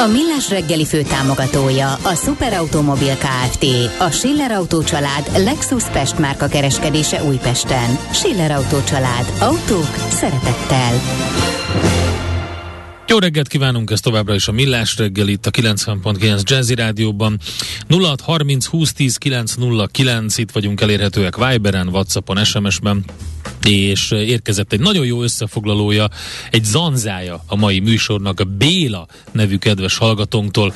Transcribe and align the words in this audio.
A 0.00 0.06
Millás 0.06 0.50
reggeli 0.50 0.84
fő 0.84 1.02
támogatója 1.02 1.92
a 1.92 2.14
Superautomobil 2.14 3.16
KFT, 3.16 3.64
a 3.98 4.10
Schiller 4.10 4.50
Auto 4.50 4.84
család 4.84 5.30
Lexus 5.36 5.84
Pest 5.84 6.18
márka 6.18 6.46
kereskedése 6.46 7.24
Újpesten. 7.24 7.98
Schiller 8.12 8.50
Auto 8.50 8.84
család. 8.84 9.32
Autók 9.40 9.94
szeretettel. 10.08 11.00
Jó 13.06 13.18
reggelt 13.18 13.48
kívánunk, 13.48 13.90
ez 13.90 14.00
továbbra 14.00 14.34
is 14.34 14.48
a 14.48 14.52
Millás 14.52 14.96
reggel 14.96 15.28
itt 15.28 15.46
a 15.46 15.50
90.9 15.50 16.42
Jazzy 16.42 16.74
Rádióban. 16.74 17.38
0630 17.88 18.66
2010 18.68 19.16
909, 19.16 20.38
itt 20.38 20.50
vagyunk 20.50 20.80
elérhetőek 20.80 21.36
Viberen, 21.36 21.88
Whatsappon, 21.88 22.44
SMS-ben 22.44 23.04
és 23.64 24.10
érkezett 24.10 24.72
egy 24.72 24.80
nagyon 24.80 25.06
jó 25.06 25.22
összefoglalója, 25.22 26.08
egy 26.50 26.64
zanzája 26.64 27.44
a 27.46 27.56
mai 27.56 27.78
műsornak, 27.78 28.40
a 28.40 28.44
Béla 28.44 29.06
nevű 29.32 29.56
kedves 29.56 29.96
hallgatónktól. 29.96 30.74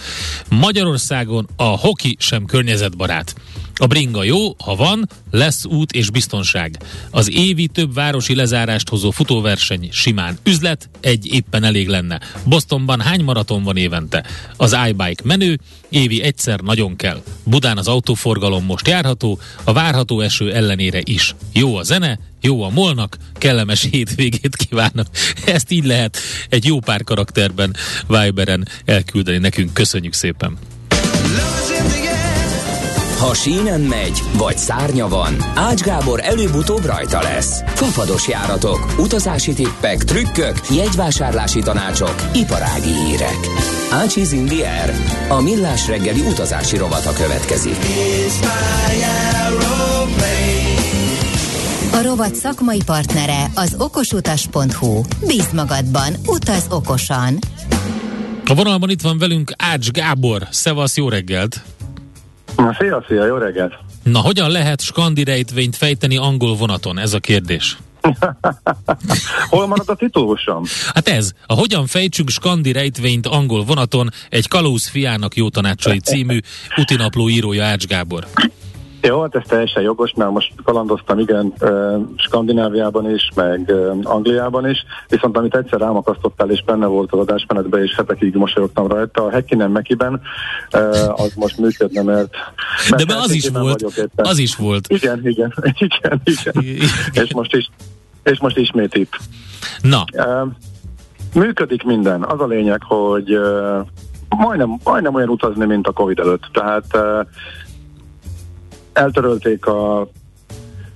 Magyarországon 0.49 1.49
a 1.57 1.79
hoki 1.79 2.17
sem 2.19 2.45
környezetbarát. 2.45 3.35
A 3.77 3.87
bringa 3.87 4.25
jó, 4.25 4.55
ha 4.65 4.75
van, 4.75 5.09
lesz 5.31 5.65
út 5.65 5.93
és 5.93 6.11
biztonság. 6.11 6.79
Az 7.11 7.31
évi 7.31 7.67
több 7.67 7.95
városi 7.95 8.35
lezárást 8.35 8.89
hozó 8.89 9.11
futóverseny 9.11 9.89
simán 9.93 10.39
üzlet, 10.43 10.89
egy 11.01 11.35
éppen 11.35 11.65
elég 11.65 11.89
lenne. 11.89 12.21
Bostonban 12.45 13.01
hány 13.01 13.25
maraton 13.25 13.63
van 13.63 13.77
évente? 13.77 14.25
Az 14.57 14.77
iBike 14.89 15.23
menő, 15.25 15.59
évi 15.89 16.23
egyszer 16.23 16.61
nagyon 16.61 16.97
kell. 16.97 17.23
Budán 17.45 17.79
az 17.79 17.89
autóforgalom 17.89 18.65
most 18.65 18.89
járható, 18.89 19.39
a 19.65 19.73
várható 19.73 20.21
eső 20.21 20.53
ellenére 20.53 21.01
is. 21.05 21.35
Jó 21.53 21.77
a 21.77 21.83
zene, 21.83 22.19
jó 22.41 22.63
a 22.63 22.69
molnak, 22.69 23.17
kellemes 23.35 23.87
hétvégét 23.91 24.57
kívánok. 24.57 25.07
Ezt 25.45 25.71
így 25.71 25.85
lehet 25.85 26.19
egy 26.49 26.65
jó 26.65 26.79
pár 26.79 27.05
karakterben 27.05 27.77
Viberen 28.07 28.69
elküldeni 28.85 29.39
nekünk. 29.39 29.73
Köszönjük 29.73 30.13
szépen! 30.13 30.59
Ha 33.25 33.35
sínen 33.35 33.81
megy, 33.81 34.23
vagy 34.37 34.59
szárnya 34.59 35.09
van, 35.09 35.37
Ács 35.55 35.81
Gábor 35.81 36.21
előbb-utóbb 36.23 36.85
rajta 36.85 37.23
lesz. 37.23 37.63
Fafados 37.67 38.29
járatok, 38.29 38.95
utazási 38.99 39.53
tippek, 39.53 40.05
trükkök, 40.05 40.61
jegyvásárlási 40.71 41.61
tanácsok, 41.61 42.15
iparági 42.35 42.93
hírek. 42.93 43.39
Ácsiz 43.91 44.33
Indier, 44.33 44.95
a 45.29 45.41
millás 45.41 45.87
reggeli 45.87 46.21
utazási 46.21 46.77
rovata 46.77 47.13
következik. 47.13 47.77
A 51.93 52.03
rovat 52.03 52.35
szakmai 52.35 52.81
partnere 52.87 53.51
az 53.55 53.75
okosutas.hu. 53.79 55.01
Bíz 55.27 55.51
magadban, 55.53 56.15
utaz 56.27 56.67
okosan! 56.71 57.39
A 58.47 58.55
vonalban 58.55 58.91
itt 58.91 59.03
van 59.03 59.19
velünk 59.19 59.53
Ács 59.57 59.91
Gábor. 59.91 60.47
Szevasz, 60.51 60.97
jó 60.97 61.09
reggelt! 61.09 61.74
Na, 62.57 62.77
szia, 62.79 63.05
szia, 63.09 63.25
jó 63.25 63.37
reggelt! 63.37 63.75
Na, 64.03 64.19
hogyan 64.19 64.51
lehet 64.51 64.81
skandi 64.81 65.25
rejtvényt 65.25 65.77
fejteni 65.77 66.17
angol 66.17 66.57
vonaton? 66.57 66.99
Ez 66.99 67.15
a 67.15 67.19
kérdés. 67.19 67.77
Hol 69.51 69.67
marad 69.67 69.89
a 69.89 69.95
titulusom? 69.95 70.65
Hát 70.95 71.09
ez, 71.09 71.33
a 71.47 71.55
Hogyan 71.55 71.87
fejtsünk 71.87 72.31
skandi 72.31 72.73
rejtvényt 72.73 73.27
angol 73.27 73.65
vonaton, 73.65 74.11
egy 74.29 74.49
kalóz 74.49 74.89
fiának 74.89 75.37
jó 75.37 75.49
tanácsai 75.49 75.99
című 75.99 76.39
utinapló 76.77 77.29
írója 77.29 77.65
Ács 77.65 77.87
Gábor. 77.87 78.27
Jó, 79.07 79.21
hát 79.21 79.35
ez 79.35 79.43
teljesen 79.47 79.83
jogos, 79.83 80.13
mert 80.17 80.31
most 80.31 80.53
kalandoztam, 80.65 81.19
igen, 81.19 81.53
Skandináviában 82.17 83.11
is, 83.11 83.31
meg 83.35 83.73
Angliában 84.03 84.71
is, 84.71 84.85
viszont 85.09 85.37
amit 85.37 85.55
egyszer 85.55 85.81
rámakasztottál, 85.81 86.51
és 86.51 86.63
benne 86.65 86.87
volt 86.87 87.13
az 87.13 87.19
adásmenetben, 87.19 87.83
és 87.83 87.95
hetekig 87.95 88.35
mosolyogtam 88.35 88.87
rajta, 88.87 89.25
a 89.25 89.31
Hekkinen 89.31 89.71
Mekiben, 89.71 90.21
az 91.15 91.33
most 91.35 91.59
működne, 91.59 92.03
mert... 92.03 92.35
mert 92.91 93.07
De 93.07 93.15
az 93.15 93.33
is 93.33 93.49
volt, 93.49 93.85
az 94.15 94.39
is 94.39 94.57
volt. 94.57 94.89
Igen, 94.89 95.29
igen, 95.29 95.55
igen, 95.87 96.21
igen. 96.25 96.63
és 97.13 97.35
most 97.35 97.55
is, 97.55 97.71
és 98.23 98.41
most 98.41 98.57
ismét 98.57 98.95
itt. 98.95 99.19
Na. 99.81 100.05
Működik 101.35 101.83
minden. 101.83 102.23
Az 102.23 102.41
a 102.41 102.47
lényeg, 102.47 102.83
hogy 102.83 103.39
majdnem, 104.29 104.79
majdnem 104.85 105.15
olyan 105.15 105.29
utazni, 105.29 105.65
mint 105.65 105.87
a 105.87 105.93
Covid 105.93 106.19
előtt. 106.19 106.49
Tehát 106.53 106.87
eltörölték 108.95 109.67
a 109.67 110.09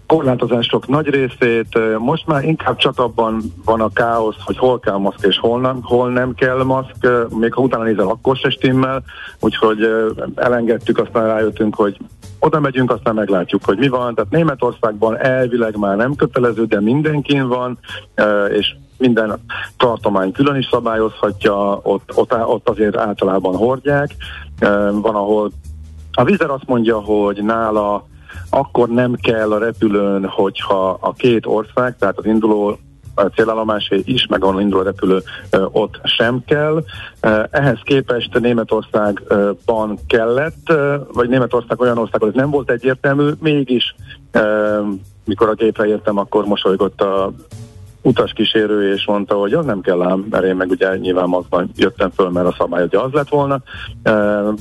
korlátozások 0.06 0.88
nagy 0.88 1.06
részét, 1.06 1.98
most 1.98 2.26
már 2.26 2.44
inkább 2.44 2.76
csak 2.76 2.98
abban 2.98 3.42
van 3.64 3.80
a 3.80 3.92
káosz, 3.92 4.36
hogy 4.44 4.58
hol 4.58 4.78
kell 4.78 4.96
maszk 4.96 5.26
és 5.26 5.38
hol 5.38 5.60
nem, 5.60 5.78
hol 5.82 6.10
nem 6.10 6.34
kell 6.34 6.62
maszk, 6.62 7.08
még 7.28 7.52
ha 7.52 7.62
utána 7.62 7.84
nézel, 7.84 8.06
akkor 8.06 8.36
se 8.36 8.50
stimmel, 8.50 9.02
úgyhogy 9.40 9.88
elengedtük, 10.34 10.98
aztán 10.98 11.26
rájöttünk, 11.26 11.74
hogy 11.74 11.96
oda 12.38 12.60
megyünk, 12.60 12.90
aztán 12.90 13.14
meglátjuk, 13.14 13.64
hogy 13.64 13.78
mi 13.78 13.88
van. 13.88 14.14
Tehát 14.14 14.30
Németországban 14.30 15.18
elvileg 15.18 15.76
már 15.76 15.96
nem 15.96 16.14
kötelező, 16.14 16.64
de 16.64 16.80
mindenkin 16.80 17.48
van, 17.48 17.78
és 18.48 18.74
minden 18.98 19.40
tartomány 19.76 20.32
külön 20.32 20.56
is 20.56 20.68
szabályozhatja, 20.70 21.80
ott, 21.82 22.10
ott, 22.14 22.34
ott 22.34 22.68
azért 22.68 22.96
általában 22.96 23.56
hordják. 23.56 24.14
Van, 24.92 25.14
ahol 25.14 25.50
a 26.18 26.24
vízer 26.24 26.50
azt 26.50 26.66
mondja, 26.66 27.00
hogy 27.00 27.44
nála 27.44 28.06
akkor 28.50 28.88
nem 28.88 29.14
kell 29.14 29.52
a 29.52 29.58
repülőn, 29.58 30.26
hogyha 30.26 30.98
a 31.00 31.12
két 31.12 31.46
ország, 31.46 31.96
tehát 31.98 32.18
az 32.18 32.24
induló 32.24 32.78
a 33.14 33.22
célállomásé 33.22 34.02
is, 34.04 34.26
meg 34.26 34.44
a 34.44 34.60
induló 34.60 34.82
repülő 34.82 35.22
ott 35.72 36.00
sem 36.02 36.42
kell. 36.46 36.84
Ehhez 37.50 37.78
képest 37.82 38.40
Németországban 38.40 39.98
kellett, 40.06 40.72
vagy 41.12 41.28
Németország 41.28 41.80
olyan 41.80 41.98
ország, 41.98 42.20
hogy 42.20 42.34
nem 42.34 42.50
volt 42.50 42.70
egyértelmű, 42.70 43.30
mégis 43.40 43.94
mikor 45.24 45.48
a 45.48 45.54
gépre 45.54 45.86
értem, 45.86 46.18
akkor 46.18 46.44
mosolygott 46.44 47.00
a 47.00 47.32
utaskísérő, 48.08 48.92
és 48.92 49.06
mondta, 49.06 49.34
hogy 49.34 49.52
az 49.52 49.64
nem 49.64 49.80
kell 49.80 50.02
ám, 50.02 50.26
mert 50.30 50.44
én 50.44 50.56
meg 50.56 50.70
ugye 50.70 50.96
nyilván 50.96 51.30
azban 51.30 51.70
jöttem 51.76 52.10
föl, 52.10 52.28
mert 52.28 52.46
a 52.46 52.54
szabály 52.58 52.84
ugye 52.84 52.98
az 52.98 53.12
lett 53.12 53.28
volna. 53.28 53.54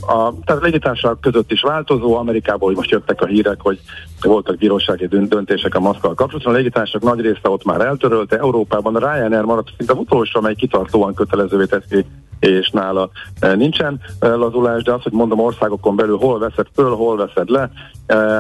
A, 0.02 0.34
tehát 0.46 0.62
légitársaság 0.62 1.16
között 1.22 1.52
is 1.52 1.62
változó, 1.62 2.16
Amerikából 2.16 2.74
most 2.74 2.90
jöttek 2.90 3.22
a 3.22 3.26
hírek, 3.26 3.58
hogy 3.62 3.80
voltak 4.22 4.58
bírósági 4.58 5.08
döntések 5.08 5.76
a 5.76 5.80
maszkkal 5.80 6.14
kapcsolatban, 6.14 6.54
a 6.54 6.58
légitársaság 6.58 7.02
nagy 7.02 7.22
része 7.22 7.50
ott 7.50 7.66
már 7.66 7.82
eltörölte, 7.82 8.38
Európában 8.38 8.96
a 8.96 9.00
Ryanair 9.00 9.44
maradt 9.44 9.74
szinte 9.78 9.94
az 9.94 10.00
utolsó, 10.00 10.40
amely 10.40 10.56
kitartóan 10.56 11.14
kötelezővé 11.14 11.66
teszi 11.66 12.06
és 12.40 12.70
nála 12.70 13.10
nincsen 13.56 14.00
lazulás, 14.20 14.84
de 14.84 14.94
az, 14.94 15.02
hogy 15.04 15.12
mondom 15.12 15.40
országokon 15.40 15.96
belül 15.96 16.18
hol 16.18 16.40
veszed 16.40 16.68
föl, 16.74 16.96
hol 16.96 17.18
veszed 17.18 17.50
le. 17.50 17.70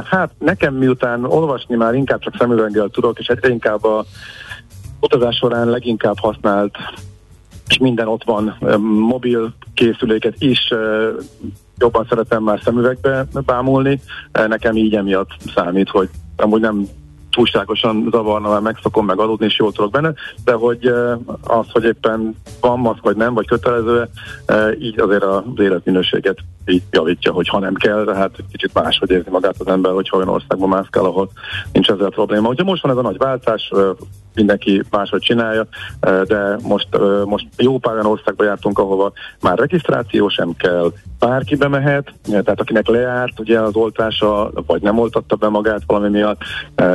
Hát 0.03 0.31
nekem 0.39 0.74
miután 0.74 1.24
olvasni 1.24 1.75
már 1.75 1.94
inkább 1.94 2.19
csak 2.19 2.35
szemüveggel 2.38 2.88
tudok, 2.88 3.19
és 3.19 3.28
egyre 3.28 3.50
inkább 3.50 3.84
a 3.84 4.06
utazás 5.00 5.35
során 5.35 5.69
leginkább 5.69 6.18
használt, 6.19 6.75
és 7.68 7.78
minden 7.78 8.08
ott 8.08 8.24
van, 8.24 8.58
mobil 9.08 9.53
készüléket 9.74 10.35
is 10.38 10.74
jobban 11.78 12.06
szeretem 12.09 12.44
már 12.44 12.59
szemüvegbe 12.63 13.28
bámulni. 13.46 14.01
Nekem 14.48 14.75
így 14.75 14.95
emiatt 14.95 15.30
számít, 15.56 15.89
hogy 15.89 16.10
amúgy 16.36 16.62
nem 16.62 16.88
túlságosan 17.31 18.07
zavarna, 18.12 18.50
mert 18.50 18.62
megszokom 18.62 19.06
meg 19.06 19.19
aludni, 19.19 19.45
és 19.45 19.57
jól 19.57 19.72
tudok 19.72 19.92
benne, 19.92 20.13
de 20.45 20.54
hogy 20.54 20.86
az, 21.44 21.66
hogy 21.72 21.83
éppen 21.83 22.36
van 22.62 22.80
maszk, 22.80 23.04
vagy 23.04 23.16
nem, 23.16 23.33
vagy 23.33 23.48
kötelező, 23.48 24.10
így 24.80 25.00
azért 25.00 25.24
az 25.24 25.44
életminőséget 25.57 26.38
így 26.66 26.83
javítja, 26.92 27.31
hogy 27.31 27.48
ha 27.48 27.60
nem 27.60 27.74
kell, 27.74 28.04
tehát 28.04 28.36
kicsit 28.51 28.74
máshogy 28.74 29.10
érzi 29.10 29.30
magát 29.30 29.56
az 29.57 29.68
ember, 29.68 29.92
hogy 29.92 30.10
olyan 30.12 30.30
országban 30.30 30.69
mászkál, 30.69 31.06
ahol 31.06 31.30
nincs 31.72 31.89
ezzel 31.89 32.10
probléma. 32.10 32.50
Ugye 32.50 32.63
most 32.63 32.81
van 32.81 32.92
ez 32.92 32.98
a 32.98 33.01
nagy 33.01 33.18
váltás, 33.18 33.72
mindenki 34.38 34.84
máshogy 34.89 35.22
csinálja, 35.22 35.68
de 36.00 36.57
most, 36.63 36.88
most 37.25 37.48
jó 37.57 37.78
pár 37.78 37.94
olyan 37.94 38.06
országba 38.06 38.44
jártunk, 38.44 38.80
ahova 38.80 39.12
már 39.42 39.57
regisztráció 39.57 40.30
sem 40.30 40.56
kell, 40.57 40.92
bárki 41.19 41.56
bemehet, 41.56 42.14
tehát 42.24 42.60
akinek 42.60 42.88
lejárt 42.88 43.40
ugye 43.40 43.60
az 43.60 43.75
oltása, 43.75 44.52
vagy 44.68 44.81
nem 44.81 45.00
oltatta 45.00 45.36
be 45.36 45.48
magát 45.48 45.81
valami 45.86 46.10
miatt, 46.10 46.42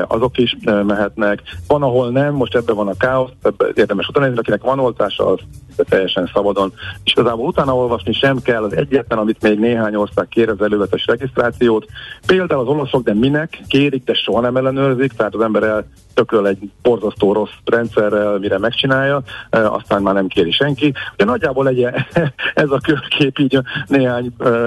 azok 0.06 0.38
is 0.38 0.56
mehetnek. 0.62 1.42
Van, 1.66 1.82
ahol 1.82 2.10
nem, 2.10 2.34
most 2.34 2.54
ebben 2.54 2.76
van 2.76 2.88
a 2.88 2.96
káosz, 2.96 3.30
ebben 3.42 3.72
érdemes 3.74 4.08
utána 4.08 4.32
akinek 4.36 4.62
van 4.62 4.78
oltása, 4.78 5.26
az 5.26 5.38
teljesen 5.76 6.30
szabadon. 6.34 6.72
És 7.04 7.12
igazából 7.12 7.46
utána 7.46 7.76
olvasni 7.76 8.12
sem 8.12 8.42
kell, 8.42 8.62
az 8.62 8.76
egyetlen, 8.76 9.18
amit 9.18 9.42
még 9.42 9.58
néhány 9.58 9.94
ország 9.94 10.28
kér, 10.28 10.48
az 10.48 10.62
előzetes 10.62 11.06
regisztrációt. 11.06 11.86
Például 12.26 12.60
az 12.60 12.68
olaszok, 12.68 13.02
de 13.02 13.14
minek 13.14 13.60
kérik, 13.68 14.04
de 14.04 14.14
soha 14.14 14.40
nem 14.40 14.56
ellenőrzik, 14.56 15.12
tehát 15.12 15.34
az 15.34 15.40
ember 15.40 15.62
el 15.62 15.86
tököl 16.14 16.46
egy 16.46 16.70
borzasztó 16.82 17.32
rossz 17.32 17.50
rendszerrel, 17.64 18.38
mire 18.38 18.58
megcsinálja, 18.58 19.22
aztán 19.50 20.02
már 20.02 20.14
nem 20.14 20.26
kéri 20.26 20.50
senki. 20.50 20.92
De 21.16 21.24
nagyjából 21.24 21.68
egy, 21.68 21.82
ez 22.54 22.70
a 22.70 22.80
körkép 22.82 23.38
így 23.38 23.58
néhány 23.86 24.11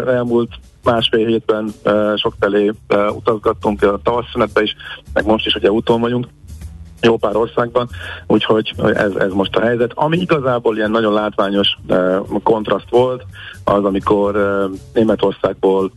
elmúlt 0.07 0.50
másfél 0.83 1.27
hétben 1.27 1.74
sok 2.15 2.36
felé 2.39 2.71
utazgattunk 3.09 3.83
a 3.83 4.00
tavaszszünetbe 4.03 4.62
is, 4.62 4.75
meg 5.13 5.25
most 5.25 5.45
is 5.45 5.56
ugye 5.56 5.71
úton 5.71 6.01
vagyunk 6.01 6.27
jó 7.01 7.18
pár 7.18 7.36
országban, 7.36 7.89
úgyhogy 8.27 8.74
ez, 8.77 9.15
ez 9.15 9.31
most 9.31 9.56
a 9.56 9.62
helyzet. 9.62 9.92
Ami 9.95 10.18
igazából 10.18 10.75
ilyen 10.75 10.92
nagyon 10.92 11.13
látványos 11.13 11.77
kontraszt 12.44 12.89
volt, 12.89 13.25
az 13.63 13.83
amikor 13.83 14.36
Németországból 14.94 15.91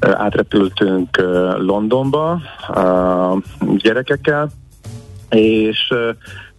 átrepültünk 0.00 1.16
Londonba 1.58 2.40
gyerekekkel, 3.76 4.50
és 5.30 5.94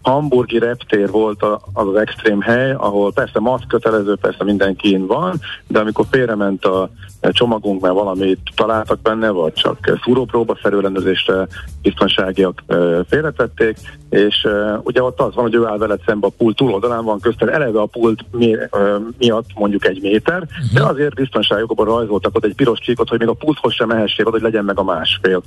hamburgi 0.10 0.60
reptér 0.60 1.10
volt 1.10 1.44
az 1.74 1.88
az 1.88 1.96
extrém 1.96 2.42
hely, 2.42 2.72
ahol 2.72 3.14
persze 3.14 3.40
maszk 3.40 3.68
kötelező, 3.68 4.16
persze 4.16 4.44
mindenkin 4.44 5.08
van, 5.08 5.40
de 5.68 5.80
amikor 5.80 6.06
félrement 6.12 6.66
a 6.66 6.90
csomagunk, 7.22 7.82
mert 7.82 7.94
valamit 7.94 8.40
találtak 8.56 9.02
benne, 9.02 9.30
vagy 9.30 9.54
csak 9.54 9.98
fúrópróba 10.02 10.56
felőrendezésre 10.56 11.48
biztonságiak 11.82 12.64
félretették, 13.08 13.78
és 14.10 14.48
ugye 14.84 15.04
ott 15.04 15.20
az 15.20 15.36
van, 15.36 15.44
hogy 15.44 15.56
ő 15.56 15.66
áll 15.66 15.78
veled 15.78 16.00
szembe 16.06 16.28
a 16.28 16.34
pult 16.38 16.56
túloldalán 16.56 17.04
van 17.04 17.20
közted, 17.20 17.50
eleve 17.50 17.80
a 17.80 17.86
pult 17.86 18.26
mi, 18.32 18.56
miatt 19.18 19.50
mondjuk 19.56 19.86
egy 19.86 20.02
méter, 20.02 20.42
uh-huh. 20.42 20.74
de 20.74 20.84
azért 20.84 21.14
biztonságokban 21.14 21.86
rajzoltak 21.86 22.36
ott 22.36 22.46
egy 22.46 22.56
piros 22.56 22.80
csíkot, 22.80 23.10
hogy 23.10 23.20
még 23.20 23.28
a 23.28 23.34
pulthoz 23.34 23.74
sem 23.74 23.88
mehessék 23.88 24.28
oda, 24.28 24.36
hogy 24.36 24.42
legyen 24.42 24.66
meg 24.66 24.80
a 24.80 24.84
másfél. 24.84 25.42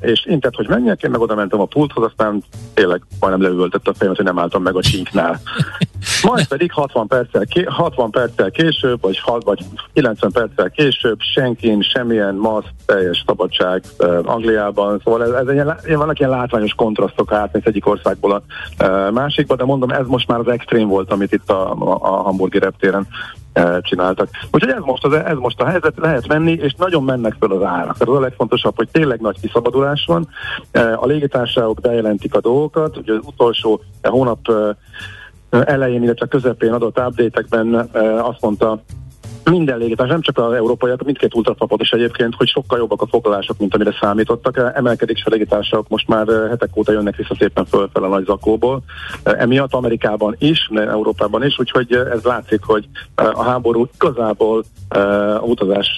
és 0.00 0.26
intett, 0.26 0.54
hogy 0.54 0.68
menjek, 0.68 1.02
én 1.02 1.10
meg 1.10 1.20
oda 1.20 1.34
mentem 1.34 1.60
a 1.60 1.64
pulthoz, 1.64 2.04
aztán 2.04 2.42
tényleg 2.74 3.02
majdnem 3.20 3.42
leüvöltött 3.42 3.88
a 3.88 3.94
fejemet, 3.94 4.16
hogy 4.16 4.26
nem 4.26 4.38
álltam 4.38 4.62
meg 4.62 4.76
a 4.76 4.82
csíknál. 4.82 5.40
Majd 6.22 6.46
pedig 6.48 6.72
60 6.72 7.06
perccel, 7.06 7.44
ké, 7.44 7.62
60 7.62 8.10
perccel 8.10 8.50
később, 8.50 9.00
vagy, 9.00 9.18
6, 9.18 9.44
vagy 9.44 9.64
90 9.92 10.32
perccel 10.32 10.70
később, 10.70 11.18
senkin, 11.34 11.82
semmilyen 11.82 12.34
masz, 12.34 12.64
teljes 12.86 13.22
szabadság 13.26 13.82
uh, 13.98 14.18
Angliában. 14.24 15.00
Szóval 15.04 15.22
ez, 15.24 15.46
ez 15.46 15.66
egy, 15.84 15.96
vannak 15.96 16.18
ilyen 16.18 16.30
látványos 16.30 16.74
kontrasztok 16.74 17.32
átmész 17.32 17.64
egyik 17.64 17.86
országból 17.86 18.32
a 18.32 18.42
uh, 18.84 19.12
másikba, 19.12 19.56
de 19.56 19.64
mondom, 19.64 19.90
ez 19.90 20.06
most 20.06 20.28
már 20.28 20.38
az 20.38 20.48
extrém 20.48 20.88
volt, 20.88 21.12
amit 21.12 21.32
itt 21.32 21.50
a, 21.50 21.72
a, 21.72 21.98
a 22.02 22.22
hamburgi 22.22 22.58
reptéren 22.58 23.06
csináltak. 23.80 24.28
Úgyhogy 24.50 24.72
ez 24.72 24.82
most, 24.84 25.04
az, 25.04 25.12
ez 25.12 25.36
most 25.36 25.60
a 25.60 25.66
helyzet, 25.66 25.92
lehet 25.96 26.28
menni, 26.28 26.52
és 26.52 26.74
nagyon 26.74 27.04
mennek 27.04 27.36
föl 27.38 27.52
az 27.52 27.62
árak. 27.62 27.96
Ez 27.98 28.08
a 28.08 28.20
legfontosabb, 28.20 28.76
hogy 28.76 28.88
tényleg 28.92 29.20
nagy 29.20 29.40
kiszabadulás 29.40 30.04
van. 30.06 30.28
A 30.72 31.06
légitársaságok 31.06 31.80
bejelentik 31.80 32.34
a 32.34 32.40
dolgokat, 32.40 32.96
ugye 32.96 33.12
az 33.12 33.20
utolsó 33.24 33.82
hónap 34.02 34.38
elején, 35.52 36.02
illetve 36.02 36.26
közepén 36.26 36.72
adott 36.72 36.98
update-ekben 36.98 37.74
azt 38.22 38.40
mondta 38.40 38.82
minden 39.44 39.78
légitás, 39.78 40.08
nem 40.08 40.20
csak 40.20 40.38
az 40.38 40.52
európaiak, 40.52 41.02
mindkét 41.02 41.34
ultrafapot 41.34 41.80
is 41.80 41.90
egyébként, 41.90 42.34
hogy 42.34 42.48
sokkal 42.48 42.78
jobbak 42.78 43.02
a 43.02 43.06
foglalások, 43.06 43.58
mint 43.58 43.74
amire 43.74 43.96
számítottak. 44.00 44.72
Emelkedik 44.74 45.16
se 45.16 45.30
légitársak, 45.30 45.88
most 45.88 46.08
már 46.08 46.26
hetek 46.48 46.76
óta 46.76 46.92
jönnek 46.92 47.16
vissza 47.16 47.34
szépen 47.38 47.64
fölfel 47.64 48.02
a 48.02 48.08
nagy 48.08 48.24
zakóból. 48.24 48.82
Emiatt 49.22 49.74
Amerikában 49.74 50.36
is, 50.38 50.70
Európában 50.74 51.44
is, 51.44 51.58
úgyhogy 51.58 51.92
ez 51.92 52.22
látszik, 52.22 52.60
hogy 52.64 52.88
a 53.14 53.42
háború 53.42 53.88
igazából 53.94 54.64
a 54.88 55.40
utazás 55.40 55.88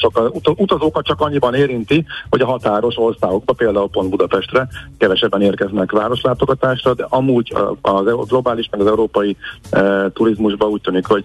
sokkal, 0.00 0.32
utazókat 0.56 1.04
csak 1.04 1.20
annyiban 1.20 1.54
érinti, 1.54 2.04
hogy 2.30 2.40
a 2.40 2.46
határos 2.46 2.96
országokba, 2.96 3.52
például 3.52 3.88
pont 3.88 4.10
Budapestre 4.10 4.68
kevesebben 4.98 5.42
érkeznek 5.42 5.90
városlátogatásra, 5.90 6.94
de 6.94 7.06
amúgy 7.08 7.54
a 7.80 8.02
globális, 8.02 8.68
meg 8.70 8.80
az 8.80 8.86
európai 8.86 9.36
e, 9.70 10.10
turizmusban 10.12 10.68
úgy 10.68 10.80
tűnik, 10.80 11.06
hogy 11.06 11.24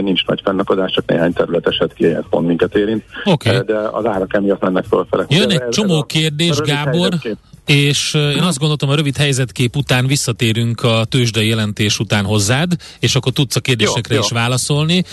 nincs 0.00 0.26
nagy 0.26 0.40
fennakadás, 0.44 0.92
csak 0.92 1.05
néhány 1.06 1.32
terület 1.32 1.66
esett 1.66 1.94
ki, 1.94 2.06
ez 2.06 2.22
pont 2.30 2.46
minket 2.46 2.74
érint, 2.74 3.04
okay. 3.24 3.54
e, 3.54 3.62
de 3.62 3.78
az 3.78 4.06
árak 4.06 4.34
emiatt 4.34 4.60
mennek 4.60 4.84
fölfele. 4.84 5.24
Jön 5.28 5.50
egy 5.50 5.60
ez, 5.60 5.74
csomó 5.74 5.96
ez 5.96 6.04
kérdés, 6.06 6.56
Gábor. 6.56 6.92
Helyzetkép 6.92 7.36
és 7.66 8.14
én 8.14 8.42
azt 8.42 8.58
gondoltam, 8.58 8.88
a 8.88 8.94
rövid 8.94 9.16
helyzetkép 9.16 9.76
után 9.76 10.06
visszatérünk 10.06 10.82
a 10.82 11.04
tőzsdei 11.04 11.48
jelentés 11.48 11.98
után 11.98 12.24
hozzád, 12.24 12.72
és 13.00 13.14
akkor 13.14 13.32
tudsz 13.32 13.56
a 13.56 13.60
kérdésekre 13.60 14.14
jó, 14.14 14.20
is 14.20 14.30
jó. 14.30 14.36
válaszolni. 14.36 15.04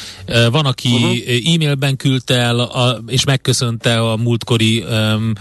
Van, 0.51 0.65
aki 0.65 0.89
uh-huh. 0.89 1.53
e-mailben 1.53 1.95
küldte 1.95 2.35
el, 2.35 2.59
a, 2.59 3.03
és 3.07 3.23
megköszönte 3.25 3.99
a 3.99 4.17
múltkori 4.17 4.83
um, 4.89 5.33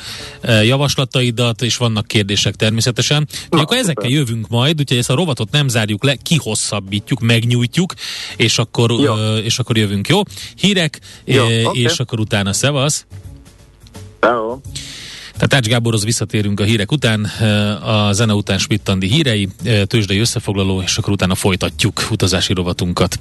javaslataidat, 0.62 1.62
és 1.62 1.76
vannak 1.76 2.06
kérdések 2.06 2.54
természetesen. 2.54 3.28
Na, 3.50 3.60
akkor 3.60 3.76
ezekkel 3.76 4.10
jövünk 4.10 4.48
majd, 4.48 4.80
úgyhogy 4.80 4.98
ezt 4.98 5.10
a 5.10 5.14
rovatot 5.14 5.50
nem 5.50 5.68
zárjuk 5.68 6.04
le, 6.04 6.14
kihosszabbítjuk, 6.14 7.20
megnyújtjuk, 7.20 7.94
és 8.36 8.58
akkor, 8.58 8.90
uh, 8.90 9.44
és 9.44 9.58
akkor 9.58 9.76
jövünk, 9.76 10.08
jó? 10.08 10.20
Hírek, 10.54 10.98
jó, 11.24 11.48
és 11.48 11.64
okay. 11.66 11.94
akkor 11.96 12.20
utána 12.20 12.52
szevasz. 12.52 13.06
Hello. 14.20 14.58
Tehát 15.32 15.54
Ács 15.54 15.66
Gáborhoz 15.66 16.04
visszatérünk 16.04 16.60
a 16.60 16.64
hírek 16.64 16.92
után, 16.92 17.30
eh, 17.40 17.88
a 17.88 18.12
zene 18.12 18.32
után 18.32 18.58
Spittandi 18.58 19.06
hírei, 19.08 19.48
eh, 19.64 19.82
tőzsdei 19.84 20.18
összefoglaló, 20.18 20.82
és 20.82 20.96
akkor 20.96 21.12
utána 21.12 21.34
folytatjuk 21.34 22.06
utazási 22.10 22.52
rovatunkat. 22.52 23.18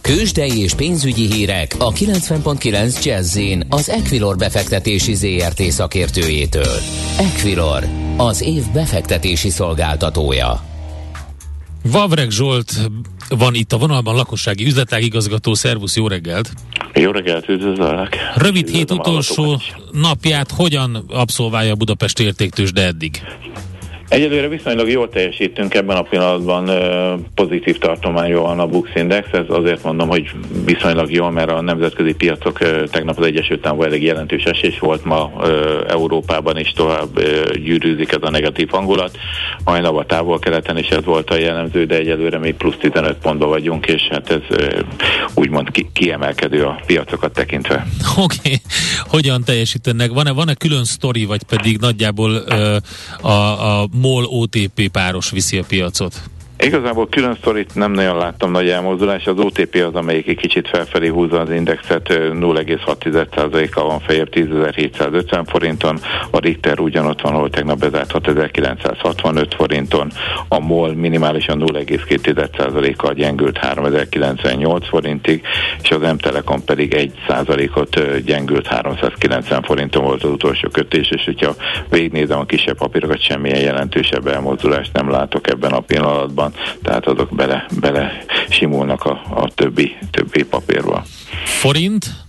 Kősdei 0.00 0.58
és 0.58 0.74
pénzügyi 0.74 1.32
hírek 1.32 1.74
a 1.78 1.92
90.9 1.92 3.04
jazz 3.04 3.38
az 3.68 3.88
Equilor 3.88 4.36
befektetési 4.36 5.14
ZRT 5.14 5.62
szakértőjétől. 5.70 6.80
Equilor, 7.18 7.88
az 8.16 8.40
év 8.40 8.62
befektetési 8.72 9.50
szolgáltatója. 9.50 10.64
Vavreg 11.82 12.30
Zsolt 12.30 12.90
van 13.28 13.54
itt 13.54 13.72
a 13.72 13.78
vonalban, 13.78 14.14
lakossági 14.14 14.66
üzletágigazgató. 14.66 15.54
Szervusz, 15.54 15.96
jó 15.96 16.08
reggelt! 16.08 16.52
Jó 16.94 17.10
reggelt, 17.10 17.48
üdvözöllek! 17.48 18.16
Rövid 18.34 18.68
hét 18.68 18.90
utolsó 18.90 19.60
napját 19.92 20.50
hogyan 20.50 21.04
abszolválja 21.08 21.72
a 21.72 21.76
Budapest 21.76 22.20
értéktős, 22.20 22.72
de 22.72 22.86
eddig? 22.86 23.20
Egyelőre 24.16 24.48
viszonylag 24.48 24.88
jól 24.88 25.08
teljesítünk 25.08 25.74
ebben 25.74 25.96
a 25.96 26.02
pillanatban, 26.02 26.70
pozitív 27.34 27.78
tartományról 27.78 28.42
van 28.42 28.60
a 28.60 28.66
Bux 28.66 28.90
Index, 28.94 29.28
ez 29.32 29.44
azért 29.48 29.82
mondom, 29.82 30.08
hogy 30.08 30.30
viszonylag 30.64 31.12
jól, 31.12 31.30
mert 31.30 31.50
a 31.50 31.60
nemzetközi 31.60 32.14
piacok 32.14 32.58
tegnap 32.90 33.18
az 33.18 33.26
Egyesült 33.26 33.66
Államok 33.66 33.84
elég 33.84 34.02
jelentős 34.02 34.42
esés 34.42 34.78
volt, 34.78 35.04
ma 35.04 35.32
Európában 35.88 36.58
is 36.58 36.70
tovább 36.70 37.20
gyűrűzik 37.54 38.12
ez 38.12 38.18
a 38.20 38.30
negatív 38.30 38.68
hangulat, 38.68 39.18
hajnal 39.64 39.98
a 39.98 40.04
távol-keleten 40.04 40.78
is 40.78 40.88
ez 40.88 41.04
volt 41.04 41.30
a 41.30 41.38
jellemző, 41.38 41.84
de 41.84 41.96
egyelőre 41.96 42.38
még 42.38 42.54
plusz 42.54 42.76
15 42.80 43.16
pontban 43.16 43.48
vagyunk, 43.48 43.86
és 43.86 44.02
hát 44.10 44.30
ez 44.30 44.58
úgymond 45.34 45.70
ki- 45.70 45.90
kiemelkedő 45.92 46.64
a 46.64 46.80
piacokat 46.86 47.32
tekintve. 47.32 47.86
Oké, 48.16 48.36
okay. 48.38 48.60
hogyan 49.08 49.44
teljesítenek? 49.44 50.10
Van-e, 50.10 50.32
van-e 50.32 50.54
külön 50.54 50.84
sztori, 50.84 51.24
vagy 51.24 51.42
pedig 51.42 51.78
nagyjából 51.78 52.34
a, 53.22 53.30
a 53.80 53.88
MOL 54.06 54.28
OTP 54.30 54.88
páros 54.92 55.32
viszi 55.32 55.58
a 55.58 55.64
piacot? 55.64 56.35
Igazából 56.58 57.08
külön 57.08 57.34
sztorit 57.34 57.74
nem 57.74 57.92
nagyon 57.92 58.16
láttam 58.16 58.50
nagy 58.50 58.68
elmozdulás. 58.68 59.26
Az 59.26 59.38
OTP 59.38 59.74
az, 59.74 59.94
amelyik 59.94 60.28
egy 60.28 60.36
kicsit 60.36 60.68
felfelé 60.68 61.08
húzza 61.08 61.40
az 61.40 61.50
indexet, 61.50 62.08
0,6%-a 62.08 63.82
van 63.82 64.00
fejebb 64.00 64.28
10.750 64.32 65.42
forinton, 65.46 65.98
a 66.30 66.38
Richter 66.38 66.80
ugyanott 66.80 67.20
van, 67.20 67.34
ahol 67.34 67.50
tegnap 67.50 67.78
bezárt 67.78 68.12
6.965 68.12 69.46
forinton, 69.56 70.10
a 70.48 70.58
MOL 70.58 70.94
minimálisan 70.94 71.62
0,2%-kal 71.66 73.14
gyengült 73.14 73.58
3.098 73.62 74.82
forintig, 74.88 75.42
és 75.82 75.90
az 75.90 76.12
M-Telekom 76.12 76.64
pedig 76.64 77.12
1%-ot 77.28 78.22
gyengült 78.24 78.66
390 78.66 79.62
forinton 79.62 80.04
volt 80.04 80.24
az 80.24 80.30
utolsó 80.30 80.68
kötés, 80.68 81.10
és 81.10 81.24
hogyha 81.24 81.54
végignézem 81.90 82.38
a 82.38 82.44
kisebb 82.44 82.76
papírokat, 82.76 83.20
semmilyen 83.20 83.60
jelentősebb 83.60 84.26
elmozdulást 84.26 84.92
nem 84.92 85.10
látok 85.10 85.48
ebben 85.48 85.72
a 85.72 85.80
pillanatban 85.80 86.45
van, 86.46 86.78
tehát 86.82 87.06
azok 87.06 87.34
bele, 87.34 87.66
bele 87.80 88.24
simulnak 88.48 89.04
a, 89.04 89.22
a 89.30 89.50
többi, 89.54 89.96
többi 90.10 90.44
papírba. 90.44 91.04
Forint? 91.44 92.24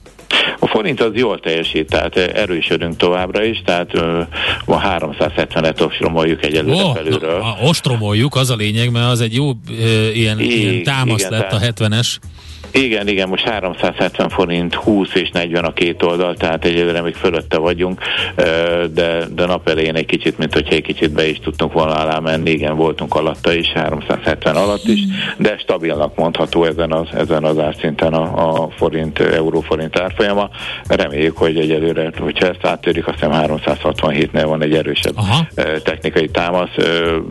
A 0.60 0.68
forint 0.68 1.02
az 1.02 1.12
jól 1.14 1.40
teljesít, 1.40 1.90
tehát 1.90 2.16
erősödünk 2.16 2.96
továbbra 2.96 3.44
is, 3.44 3.62
tehát 3.66 3.94
ma 4.66 4.82
370-et 4.84 5.86
ostromoljuk 5.86 6.46
egyelőre 6.46 6.84
oh, 6.84 6.96
felülről. 6.96 7.38
Na, 7.38 7.58
ostromoljuk, 7.62 8.36
az 8.36 8.50
a 8.50 8.56
lényeg, 8.56 8.92
mert 8.92 9.12
az 9.12 9.22
egy 9.22 9.36
jó 9.36 9.52
ilyen, 10.14 10.40
I, 10.40 10.60
ilyen 10.60 10.84
támasz 10.84 11.20
igen, 11.20 11.32
lett 11.32 11.50
tehát, 11.50 11.80
a 11.80 11.86
70-es. 11.86 12.16
Igen, 12.72 13.08
igen, 13.08 13.28
most 13.28 13.44
370 13.44 14.30
forint 14.30 14.74
20 14.74 15.14
és 15.14 15.30
40 15.30 15.64
a 15.64 15.74
két 15.74 16.04
oldal, 16.04 16.36
tehát 16.36 16.66
egyelőre 16.66 17.02
még 17.02 17.16
fölötte 17.16 17.58
vagyunk, 17.58 18.02
de, 18.94 19.26
de 19.36 19.46
nap 19.46 19.70
elején 19.70 19.96
egy 19.96 20.06
kicsit, 20.06 20.38
mint 20.38 20.54
hogyha 20.54 20.76
egy 20.76 20.82
kicsit 20.82 21.12
be 21.12 21.30
is 21.30 21.40
tudtunk 21.40 21.74
volna 21.74 21.96
alá 21.96 22.20
menni, 22.20 22.50
igen, 22.50 22.76
voltunk 22.76 23.16
alatta 23.16 23.54
is, 23.54 23.68
370 23.68 24.56
alatt 24.56 24.88
is, 24.88 25.00
de 25.38 25.58
stabilnak 25.58 26.16
mondható 26.16 26.64
ezen 26.64 26.92
az, 26.92 27.08
ezen 27.14 27.44
az 27.44 27.60
árszinten 27.60 28.14
a, 28.14 28.64
a 28.64 28.70
forint, 28.70 29.20
euró-forint 29.20 30.00
árfolyama. 30.00 30.50
Reméljük, 30.88 31.38
hogy 31.38 31.58
egyelőre, 31.58 32.12
hogyha 32.20 32.48
ezt 32.48 32.66
áttörjük, 32.66 33.08
azt 33.08 33.20
hiszem 33.20 33.32
367-nél 33.34 34.46
van 34.46 34.64
egy 34.64 34.74
erősebb 34.74 35.18
Aha. 35.18 35.48
technikai 35.84 36.30
támasz, 36.30 36.76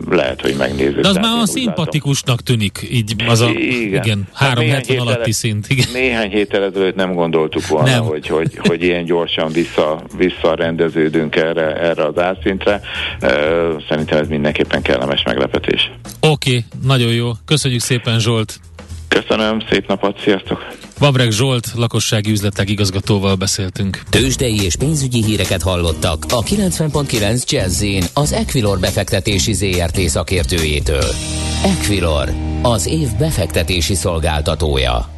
lehet, 0.09 0.41
hogy 0.41 0.55
megnézzük. 0.57 0.99
De 0.99 1.07
az 1.07 1.15
már 1.15 1.41
a 1.41 1.45
szimpatikusnak 1.47 2.41
tűnik, 2.41 2.87
így 2.91 3.15
az 3.27 3.41
a, 3.41 3.49
igen, 3.49 4.03
igen 4.03 4.27
370 4.33 4.97
hát 4.97 5.07
alatti 5.07 5.31
szint. 5.37 5.65
Igen. 5.69 5.87
Néhány 5.93 6.29
héttel 6.29 6.63
ezelőtt 6.63 6.95
nem 6.95 7.13
gondoltuk 7.13 7.67
volna, 7.67 7.89
nem. 7.89 8.03
Hogy, 8.03 8.27
hogy, 8.27 8.59
hogy 8.67 8.83
ilyen 8.83 9.05
gyorsan 9.05 9.51
vissza, 9.51 10.03
visszarendeződünk 10.17 11.35
erre, 11.35 11.75
erre 11.75 12.05
az 12.05 12.17
árszintre. 12.17 12.81
Szerintem 13.89 14.17
ez 14.17 14.27
mindenképpen 14.27 14.81
kellemes 14.81 15.23
meglepetés. 15.23 15.91
Oké, 16.19 16.49
okay, 16.49 16.65
nagyon 16.83 17.11
jó. 17.11 17.31
Köszönjük 17.45 17.81
szépen 17.81 18.19
Zsolt. 18.19 18.59
Köszönöm, 19.07 19.59
szép 19.69 19.87
napot, 19.87 20.19
sziasztok! 20.19 20.67
Vabreg 20.99 21.31
Zsolt, 21.31 21.67
lakossági 21.75 22.31
üzletek 22.31 22.69
igazgatóval 22.69 23.35
beszéltünk. 23.35 24.01
Tőzsdei 24.09 24.63
és 24.63 24.75
pénzügyi 24.75 25.23
híreket 25.23 25.61
hallottak 25.61 26.25
a 26.29 26.43
90.9 26.43 27.49
jazz 27.49 27.83
az 28.13 28.31
Equilor 28.31 28.79
befektetési 28.79 29.53
ZRT 29.53 29.99
szakértőjétől. 29.99 31.11
Equilor, 31.63 32.33
az 32.61 32.87
év 32.87 33.07
befektetési 33.19 33.95
szolgáltatója. 33.95 35.09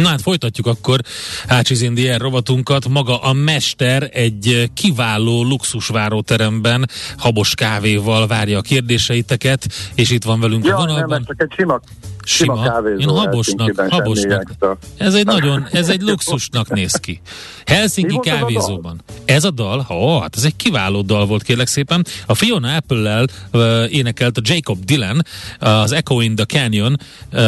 Na 0.00 0.08
hát 0.08 0.22
folytatjuk 0.22 0.66
akkor 0.66 1.00
Ácsiz 1.46 1.82
Indier 1.82 2.20
rovatunkat. 2.20 2.88
Maga 2.88 3.18
a 3.18 3.32
mester 3.32 4.10
egy 4.12 4.70
kiváló 4.74 5.44
luxusváróteremben 5.44 6.88
habos 7.16 7.54
kávéval 7.54 8.26
várja 8.26 8.58
a 8.58 8.60
kérdéseiteket, 8.60 9.66
és 9.94 10.10
itt 10.10 10.24
van 10.24 10.40
velünk 10.40 10.64
ja, 10.64 10.74
a 10.74 10.78
vonalban. 10.78 11.08
Nem, 11.08 11.24
csak 11.24 11.42
egy 11.42 11.52
sima 11.56 11.80
Sima. 12.24 12.82
Én 12.98 13.08
habosnak, 13.08 13.86
habosnak. 13.88 14.52
Ez 14.96 15.14
egy 15.14 15.24
nagyon, 15.24 15.66
ez 15.72 15.88
egy 15.88 16.02
luxusnak 16.02 16.70
néz 16.70 16.94
ki. 16.94 17.20
Helsinki 17.66 18.18
kávézóban. 18.22 19.02
Ez 19.24 19.44
a 19.44 19.50
dal, 19.50 19.78
ha, 19.78 20.20
hát 20.20 20.36
ez 20.36 20.44
egy 20.44 20.56
kiváló 20.56 21.02
dal 21.02 21.26
volt, 21.26 21.42
kérlek 21.42 21.66
szépen. 21.66 22.06
A 22.26 22.34
Fiona 22.34 22.76
Apple-lel 22.76 23.26
uh, 23.52 23.94
énekelt 23.94 24.38
a 24.38 24.40
Jacob 24.44 24.84
Dylan 24.84 25.22
az 25.58 25.92
Echo 25.92 26.20
in 26.20 26.34
the 26.34 26.44
Canyon 26.44 26.96
uh, 27.32 27.38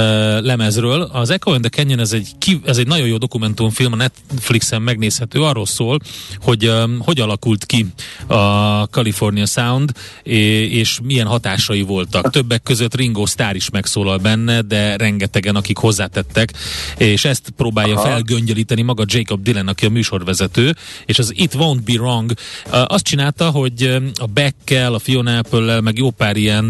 lemezről. 0.41 1.03
Az 1.03 1.31
Echo 1.31 1.55
in 1.55 1.61
the 1.61 1.71
Canyon 1.71 1.99
ez 1.99 2.13
egy, 2.13 2.29
ki, 2.39 2.61
ez 2.65 2.77
egy 2.77 2.87
nagyon 2.87 3.07
jó 3.07 3.17
dokumentumfilm, 3.17 3.93
a 3.93 3.97
Netflixen 3.97 4.83
megnézhető. 4.83 5.43
Arról 5.43 5.67
szól, 5.67 5.99
hogy 6.41 6.69
um, 6.69 7.01
hogy 7.05 7.21
alakult 7.21 7.65
ki 7.65 7.87
a 8.27 8.83
California 8.83 9.47
Sound, 9.47 9.91
és 10.23 10.99
milyen 11.03 11.27
hatásai 11.27 11.83
voltak. 11.83 12.31
Többek 12.31 12.63
között 12.63 12.95
Ringo 12.95 13.27
Starr 13.27 13.55
is 13.55 13.71
megszólal 13.71 14.19
benne, 14.19 14.63
de 14.69 14.97
rengetegen, 14.97 15.57
akik 15.57 15.77
hozzátettek, 15.77 16.53
és 16.97 17.25
ezt 17.25 17.53
próbálja 17.57 17.95
Aha. 17.95 18.09
felgöngyelíteni 18.09 18.83
maga 18.83 19.05
Jacob 19.07 19.43
Dylan, 19.43 19.69
aki 19.69 19.87
a 19.87 19.89
műsorvezető, 19.89 20.75
és 21.07 21.19
az 21.19 21.33
It 21.37 21.55
Won't 21.59 21.81
Be 21.85 21.93
Wrong 21.93 22.33
azt 22.71 23.05
csinálta, 23.05 23.51
hogy 23.51 23.97
a 24.15 24.27
Beckkel, 24.27 24.95
a 24.95 24.99
Fiona 24.99 25.39
apple 25.39 25.81
meg 25.81 25.99
jó 25.99 26.11
pár 26.11 26.37
ilyen 26.37 26.65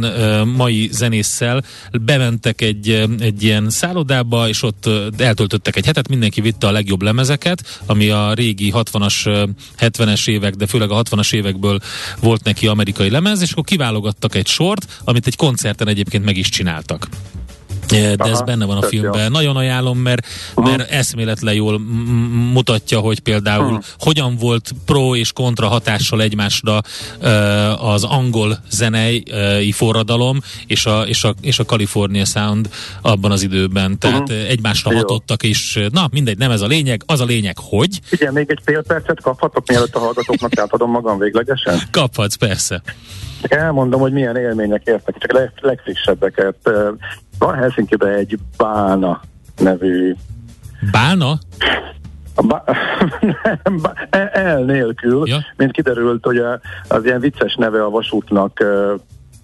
mai 0.57 0.89
zenésszel 0.93 1.65
bementek 2.03 2.61
egy, 2.61 3.07
egy 3.19 3.43
ilyen 3.43 3.71
szállodába, 3.71 4.49
és 4.49 4.63
ott 4.63 4.89
eltöltöttek 5.17 5.77
egy 5.77 5.87
hetet, 5.87 6.09
mindenki 6.09 6.41
vitte 6.41 6.67
a 6.67 6.71
legjobb 6.73 7.03
lemezeket, 7.03 7.83
ami 7.87 8.09
a 8.09 8.35
régi 8.35 8.73
60-as, 8.75 9.49
70-es 9.79 10.29
évek, 10.29 10.55
de 10.55 10.67
főleg 10.67 10.91
a 10.91 11.03
60-as 11.03 11.35
évekből 11.35 11.81
volt 12.21 12.45
neki 12.45 12.67
amerikai 12.67 13.11
lemez, 13.11 13.43
és 13.43 13.53
akkor 13.53 13.65
kiválogattak 13.65 14.35
egy 14.35 14.47
sort, 14.47 15.01
amit 15.05 15.27
egy 15.27 15.37
koncerten 15.37 15.89
egyébként 15.89 16.25
meg 16.25 16.37
is 16.37 16.49
csináltak 16.49 17.09
de 17.87 18.14
Aha, 18.19 18.31
ez 18.31 18.43
benne 18.43 18.64
van 18.64 18.76
a 18.76 18.83
filmben. 18.83 19.23
Jó. 19.23 19.29
Nagyon 19.29 19.57
ajánlom, 19.57 19.99
mert, 19.99 20.26
mert 20.55 20.91
eszméletlen 20.91 21.55
jól 21.55 21.79
mutatja, 22.53 22.99
hogy 22.99 23.21
például 23.21 23.64
uh-huh. 23.64 23.85
hogyan 23.99 24.37
volt 24.37 24.73
pro 24.85 25.17
és 25.17 25.33
kontra 25.33 25.67
hatással 25.67 26.23
egymásra 26.23 26.81
uh, 27.21 27.91
az 27.91 28.05
angol 28.05 28.59
zenei 28.71 29.23
uh, 29.31 29.73
forradalom 29.73 30.41
és 30.67 30.87
a, 30.87 31.03
és, 31.03 31.25
a, 31.25 31.35
és 31.41 31.59
a 31.59 31.64
California 31.64 32.25
Sound 32.25 32.69
abban 33.03 33.31
az 33.31 33.43
időben. 33.43 33.99
Tehát 33.99 34.21
uh-huh. 34.21 34.49
egymásra 34.49 34.93
jó. 34.93 34.97
hatottak, 34.97 35.43
és 35.43 35.87
na 35.93 36.09
mindegy, 36.12 36.38
nem 36.38 36.50
ez 36.50 36.61
a 36.61 36.67
lényeg, 36.67 37.03
az 37.07 37.21
a 37.21 37.25
lényeg, 37.25 37.57
hogy... 37.59 38.00
Igen, 38.11 38.33
még 38.33 38.50
egy 38.50 38.61
fél 38.64 38.83
percet 38.83 39.21
kaphatok, 39.21 39.69
mielőtt 39.69 39.95
a 39.95 39.99
hallgatóknak 39.99 40.59
átadom 40.59 40.91
magam 40.91 41.19
véglegesen? 41.19 41.79
Kaphatsz, 41.91 42.35
persze. 42.35 42.83
Elmondom, 43.49 44.00
hogy 44.00 44.12
milyen 44.12 44.37
élmények 44.37 44.83
értek, 44.85 45.19
csak 45.19 45.33
leg, 45.33 45.53
legfrissebbeket. 45.61 46.57
Van 47.38 47.55
Helsinki-ben 47.55 48.12
egy 48.12 48.38
Bálna 48.57 49.21
nevű... 49.59 50.14
Bálna? 50.91 51.38
A 52.35 52.43
nem, 53.62 53.81
el 54.33 54.64
nélkül, 54.64 55.29
ja. 55.29 55.38
mint 55.57 55.73
kiderült, 55.73 56.25
hogy 56.25 56.38
az 56.88 57.05
ilyen 57.05 57.21
vicces 57.21 57.55
neve 57.55 57.85
a 57.85 57.91
vasútnak 57.91 58.64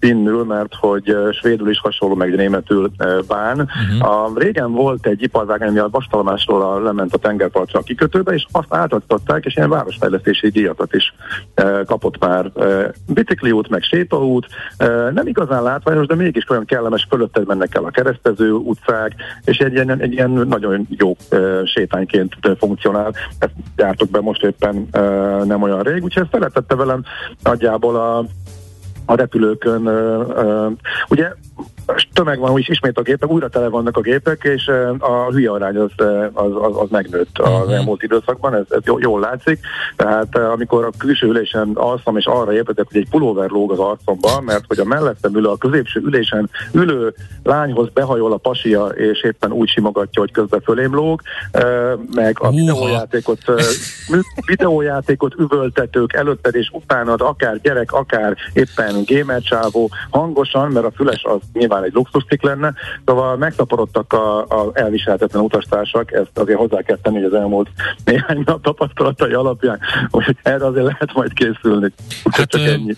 finnül, 0.01 0.43
mert 0.43 0.75
hogy 0.75 1.15
svédül 1.31 1.69
is 1.69 1.79
hasonló, 1.79 2.15
meg 2.15 2.35
németül 2.35 2.91
bán. 3.27 3.59
Uh-huh. 3.59 4.09
A, 4.09 4.31
régen 4.35 4.71
volt 4.71 5.05
egy 5.05 5.21
iparvágány, 5.21 5.69
ami 5.69 5.79
a 5.79 5.89
vastalomásról 5.91 6.81
lement 6.81 7.13
a 7.13 7.17
tengerpartra 7.17 7.79
a 7.79 7.83
kikötőbe, 7.83 8.33
és 8.33 8.45
azt 8.51 8.73
átadtatták, 8.73 9.45
és 9.45 9.55
ilyen 9.55 9.69
városfejlesztési 9.69 10.49
díjakat 10.49 10.93
is 10.93 11.13
e, 11.53 11.83
kapott 11.85 12.19
már. 12.19 12.51
E, 12.55 12.91
bicikliút, 13.07 13.69
meg 13.69 13.81
sétaút, 13.81 14.47
e, 14.77 14.87
nem 14.87 15.27
igazán 15.27 15.63
látványos, 15.63 16.05
de 16.05 16.15
mégis 16.15 16.49
olyan 16.49 16.65
kellemes, 16.65 17.07
fölötted 17.09 17.47
mennek 17.47 17.75
el 17.75 17.83
a 17.83 17.89
keresztező 17.89 18.51
utcák, 18.51 19.15
és 19.45 19.57
egy 19.57 19.73
ilyen, 19.73 20.01
egy 20.01 20.13
ilyen 20.13 20.29
nagyon 20.29 20.87
jó 20.89 21.15
e, 21.29 21.37
sétányként 21.65 22.35
funkcionál. 22.57 23.13
Ezt 23.39 23.53
jártok 23.75 24.09
be 24.09 24.21
most 24.21 24.43
éppen 24.43 24.87
e, 24.91 24.99
nem 25.43 25.61
olyan 25.61 25.81
rég, 25.81 26.03
úgyhogy 26.03 26.23
ezt 26.23 26.31
szeretette 26.31 26.75
velem 26.75 27.03
nagyjából 27.43 27.95
a 27.95 28.25
a 29.11 29.15
repülőkön. 29.15 29.87
Ugye 31.09 31.33
tömeg 32.13 32.39
van, 32.39 32.51
úgyis 32.51 32.67
ismét 32.67 32.97
a 32.97 33.01
gépek, 33.01 33.29
újra 33.29 33.49
tele 33.49 33.67
vannak 33.67 33.97
a 33.97 34.01
gépek, 34.01 34.43
és 34.43 34.67
a 34.99 35.31
hülye 35.31 35.51
arány 35.51 35.77
az, 35.77 35.91
az, 36.33 36.51
az, 36.55 36.77
az 36.77 36.89
megnőtt 36.89 37.39
az 37.39 37.51
uh-huh. 37.51 37.73
elmúlt 37.73 38.03
időszakban, 38.03 38.55
ez, 38.55 38.65
ez 38.69 38.81
jól 38.97 39.19
látszik. 39.19 39.59
Tehát 39.95 40.37
amikor 40.37 40.85
a 40.85 40.97
külső 40.97 41.27
ülésen 41.27 41.71
alszom, 41.73 42.17
és 42.17 42.25
arra 42.25 42.53
ébredek, 42.53 42.85
hogy 42.91 43.01
egy 43.01 43.09
pulóver 43.09 43.49
lóg 43.49 43.71
az 43.71 43.79
arcomba, 43.79 44.41
mert 44.41 44.63
hogy 44.67 44.79
a 44.79 44.85
mellettem 44.85 45.35
ülő, 45.35 45.47
a 45.47 45.57
középső 45.57 45.99
ülésen 45.99 46.49
ülő 46.73 47.13
lányhoz 47.43 47.89
behajol 47.93 48.31
a 48.31 48.37
pasia, 48.37 48.85
és 48.85 49.23
éppen 49.23 49.51
úgy 49.51 49.69
simogatja, 49.69 50.21
hogy 50.21 50.31
közben 50.31 50.61
fölém 50.61 50.93
lóg, 50.93 51.21
meg 52.15 52.37
a 52.39 52.49
videójátékot, 52.49 53.39
videójátékot 54.45 55.33
üvöltetők 55.37 56.13
előtted 56.13 56.55
és 56.55 56.69
utánad, 56.73 57.21
akár 57.21 57.61
gyerek, 57.61 57.91
akár 57.91 58.35
éppen 58.53 59.03
gamer 59.05 59.41
csávó, 59.41 59.89
hangosan, 60.09 60.71
mert 60.71 60.85
a 60.85 60.91
füles 60.91 61.23
az 61.23 61.39
nyilván 61.53 61.70
egy 61.79 61.93
luxuscik 61.93 62.41
lenne, 62.41 62.73
szóval 63.05 63.37
megszaporodtak 63.37 64.13
a, 64.13 64.39
a 64.39 64.71
elviselhetetlen 64.73 65.43
utastársak, 65.43 66.11
ezt 66.11 66.37
azért 66.37 66.57
hozzá 66.57 66.81
kell 66.81 66.97
tenni, 67.01 67.15
hogy 67.15 67.33
az 67.33 67.33
elmúlt 67.33 67.69
néhány 68.05 68.43
nap 68.45 68.63
tapasztalatai 68.63 69.33
alapján, 69.33 69.79
hogy 70.09 70.37
erre 70.41 70.65
azért 70.65 70.85
lehet 70.85 71.13
majd 71.13 71.33
készülni. 71.33 71.91
Hát, 72.31 72.49
csak 72.49 72.61
ennyi. 72.61 72.95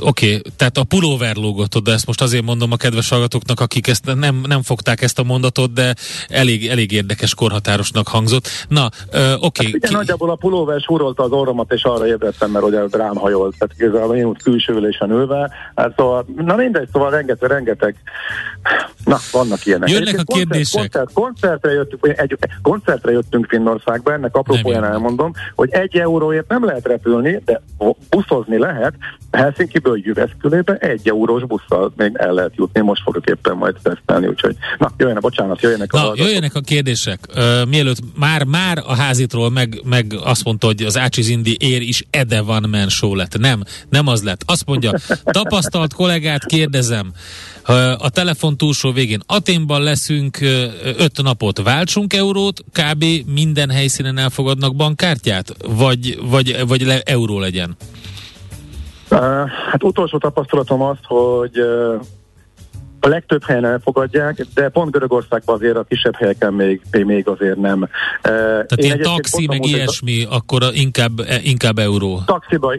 Oké, 0.00 0.26
okay, 0.26 0.42
tehát 0.56 0.76
a 0.78 0.84
pulóver 0.84 1.36
lógot, 1.36 1.82
de 1.82 1.92
ezt 1.92 2.06
most 2.06 2.20
azért 2.20 2.44
mondom 2.44 2.72
a 2.72 2.76
kedves 2.76 3.08
hallgatóknak, 3.08 3.60
akik 3.60 3.86
ezt 3.86 4.14
nem, 4.14 4.42
nem 4.46 4.62
fogták 4.62 5.02
ezt 5.02 5.18
a 5.18 5.22
mondatot, 5.22 5.72
de 5.72 5.94
elég, 6.28 6.66
elég 6.66 6.92
érdekes 6.92 7.34
korhatárosnak 7.34 8.08
hangzott. 8.08 8.48
Na, 8.68 8.88
oké. 9.14 9.26
Okay. 9.40 9.70
Hát 9.72 9.90
Ki... 9.90 9.94
nagyjából 9.94 10.30
a 10.30 10.34
pulóver 10.34 10.80
súrolta 10.80 11.22
az 11.22 11.30
orromat, 11.30 11.72
és 11.72 11.82
arra 11.82 12.06
ébredtem, 12.06 12.50
mert 12.50 12.64
ugye 12.64 12.80
rám 12.90 13.16
hajolt, 13.16 13.56
tehát 13.58 13.74
igazából 13.78 14.16
én 14.16 14.24
úgy 14.24 14.42
külsőülésen 14.42 15.10
ülve. 15.10 15.50
Hát 15.74 15.92
szóval, 15.96 16.26
na 16.36 16.56
mindegy, 16.56 16.88
szóval 16.92 17.10
rengeteg, 17.10 17.50
rengeteg, 17.50 17.96
na, 19.04 19.18
vannak 19.32 19.66
ilyenek. 19.66 19.90
Jönnek 19.90 20.18
a 20.18 20.32
kérdések. 20.32 20.80
Koncert, 20.80 21.12
koncertre, 21.12 21.72
jöttünk, 21.72 22.06
egy, 22.16 22.38
koncertre 22.62 23.12
jöttünk 23.12 23.46
Finnországba, 23.48 24.12
ennek 24.12 24.36
apropóján 24.36 24.84
elmondom, 24.84 25.32
hogy 25.54 25.68
egy 25.72 25.96
euróért 25.96 26.48
nem 26.48 26.64
lehet 26.64 26.86
repülni, 26.86 27.42
de 27.44 27.62
buszozni 28.10 28.58
lehet. 28.58 28.94
Helsinki-ből 29.30 30.00
Jüveszkülébe 30.02 30.74
egy 30.74 31.08
eurós 31.08 31.42
busszal 31.44 31.92
még 31.96 32.10
el 32.14 32.32
lehet 32.32 32.52
jutni, 32.56 32.80
most 32.80 33.02
fogok 33.02 33.26
éppen 33.26 33.56
majd 33.56 33.76
tesztelni, 33.82 34.26
úgyhogy 34.26 34.56
na, 34.78 34.90
jöjjenek, 34.96 35.22
bocsánat, 35.22 35.60
jöjjenek 35.62 35.92
a 35.92 36.02
Na, 36.02 36.12
jöjjenek 36.14 36.54
a 36.54 36.60
kérdések. 36.60 37.18
Uh, 37.36 37.68
mielőtt 37.68 37.98
már, 38.18 38.44
már 38.44 38.82
a 38.86 38.94
házitról 38.94 39.50
meg, 39.50 39.80
meg 39.84 40.14
azt 40.24 40.44
mondta, 40.44 40.66
hogy 40.66 40.82
az 40.82 40.98
Ácsiz 40.98 41.28
Indi 41.28 41.56
ér 41.60 41.82
is 41.82 42.06
Ede 42.10 42.42
van 42.42 42.66
men 42.70 42.88
show 42.88 43.14
lett. 43.14 43.38
Nem, 43.38 43.62
nem 43.88 44.06
az 44.06 44.22
lett. 44.22 44.42
Azt 44.46 44.66
mondja, 44.66 44.92
tapasztalt 45.24 45.94
kollégát 45.94 46.44
kérdezem, 46.44 47.12
A 47.98 48.10
telefon 48.10 48.56
túlsó 48.56 48.92
végén 48.92 49.20
Aténban 49.26 49.82
leszünk 49.82 50.38
öt 50.98 51.22
napot, 51.22 51.62
váltsunk 51.62 52.12
eurót, 52.12 52.64
kb. 52.72 53.04
minden 53.26 53.70
helyszínen 53.70 54.18
elfogadnak 54.18 54.76
bankkártyát? 54.76 55.54
Vagy, 55.68 56.18
vagy, 56.30 56.66
vagy 56.68 56.82
le, 56.82 57.00
euró 57.04 57.38
legyen? 57.38 57.76
Hát 59.70 59.82
utolsó 59.82 60.18
tapasztalatom 60.18 60.82
az, 60.82 60.96
hogy 61.02 61.58
a 63.00 63.08
legtöbb 63.08 63.44
helyen 63.44 63.64
elfogadják, 63.64 64.46
de 64.54 64.68
pont 64.68 64.90
Görögországban 64.90 65.56
azért 65.56 65.76
a 65.76 65.84
kisebb 65.88 66.14
helyeken 66.14 66.52
még, 66.52 66.80
még 66.90 67.28
azért 67.28 67.56
nem. 67.56 67.88
Tehát 68.22 68.72
Én 68.76 68.84
ilyen 68.84 69.02
taxi, 69.02 69.46
meg 69.46 69.64
ilyesmi, 69.64 70.24
a... 70.24 70.34
akkor 70.34 70.62
inkább, 70.72 71.20
e, 71.20 71.40
inkább 71.42 71.78
euró. 71.78 72.20
Taxiba, 72.26 72.74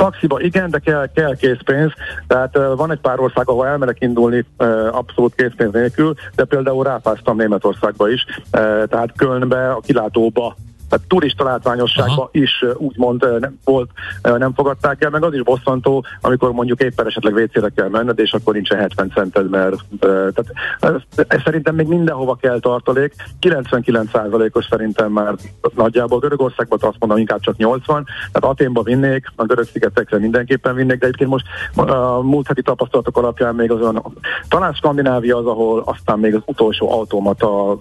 Taxiba 0.00 0.40
igen, 0.40 0.70
de 0.70 0.78
kell, 0.78 1.08
kell 1.14 1.36
készpénz, 1.36 1.92
tehát 2.26 2.56
van 2.76 2.90
egy 2.90 3.00
pár 3.00 3.20
ország, 3.20 3.48
ahol 3.48 3.66
elmerek 3.66 3.96
indulni 4.00 4.44
abszolút 4.90 5.34
készpénz 5.34 5.72
nélkül, 5.72 6.14
de 6.34 6.44
például 6.44 6.84
rápáztam 6.84 7.36
Németországba 7.36 8.08
is, 8.08 8.24
tehát 8.50 9.12
Kölnbe, 9.16 9.70
a 9.70 9.80
kilátóba 9.80 10.56
tehát 10.90 11.06
turista 11.08 11.44
látványosságban 11.44 12.28
is 12.32 12.64
úgymond 12.76 13.40
nem 13.40 13.58
volt, 13.64 13.90
nem 14.22 14.54
fogadták 14.54 15.04
el, 15.04 15.10
meg 15.10 15.24
az 15.24 15.34
is 15.34 15.42
bosszantó, 15.42 16.04
amikor 16.20 16.52
mondjuk 16.52 16.80
éppen 16.80 17.06
esetleg 17.06 17.34
WC-re 17.34 17.68
kell 17.74 17.88
menned, 17.88 18.18
és 18.18 18.32
akkor 18.32 18.54
nincsen 18.54 18.78
70 18.78 19.10
cented, 19.14 19.50
mert 19.50 19.76
tehát 20.00 20.44
ez, 20.80 21.24
ez 21.28 21.40
szerintem 21.44 21.74
még 21.74 21.86
mindenhova 21.86 22.34
kell 22.34 22.60
tartalék, 22.60 23.14
99%-os 23.40 24.66
szerintem 24.70 25.12
már 25.12 25.34
nagyjából 25.74 26.18
Görögországban 26.18 26.78
azt 26.82 26.96
mondom 26.98 27.18
inkább 27.18 27.40
csak 27.40 27.56
80, 27.56 28.04
tehát 28.32 28.56
Aténba 28.56 28.82
vinnék, 28.82 29.32
a 29.36 29.44
görög 29.44 29.64
szigetekre 29.64 30.18
mindenképpen 30.18 30.74
vinnék, 30.74 30.98
de 30.98 31.06
egyébként 31.06 31.30
most 31.30 31.46
a 31.74 32.20
múlt 32.22 32.46
heti 32.46 32.62
tapasztalatok 32.62 33.16
alapján 33.16 33.54
még 33.54 33.70
azon, 33.70 34.02
talán 34.48 34.72
Skandinávia 34.72 35.36
az, 35.36 35.46
ahol 35.46 35.82
aztán 35.86 36.18
még 36.18 36.34
az 36.34 36.42
utolsó 36.46 36.92
automata 36.92 37.80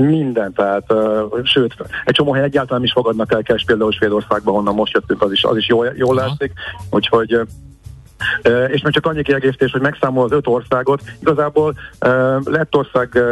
minden, 0.00 0.52
tehát 0.52 0.94
sőt, 1.42 1.74
egy 2.04 2.14
csomó 2.14 2.32
helyen 2.32 2.48
egyáltalán 2.48 2.82
is 2.82 2.92
fogadnak 2.92 3.32
el 3.32 3.42
cash, 3.42 3.66
például 3.66 3.92
Svédországban, 3.92 4.54
honnan 4.54 4.74
most 4.74 4.92
jöttünk, 4.92 5.22
az 5.22 5.32
is, 5.32 5.44
az 5.44 5.56
is 5.56 5.68
jól, 5.68 5.92
jól 5.96 6.14
látszik, 6.14 6.52
úgyhogy 6.90 7.40
és 8.68 8.82
még 8.82 8.92
csak 8.92 9.06
annyi 9.06 9.22
kiegészítés, 9.22 9.72
hogy 9.72 9.80
megszámol 9.80 10.24
az 10.24 10.32
öt 10.32 10.46
országot. 10.46 11.02
Igazából 11.20 11.74
Lettország 12.44 13.22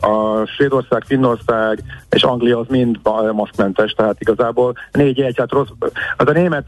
a 0.00 0.46
Svédország, 0.46 1.04
Finnország 1.06 1.82
és 2.10 2.22
Anglia 2.22 2.58
az 2.58 2.66
mind 2.68 2.98
maszkmentes, 3.32 3.92
tehát 3.92 4.20
igazából 4.20 4.74
négy 4.92 5.20
egy, 5.20 5.38
hát 5.38 5.50
rossz. 5.50 5.68
Az 6.16 6.28
a 6.28 6.32
német, 6.32 6.64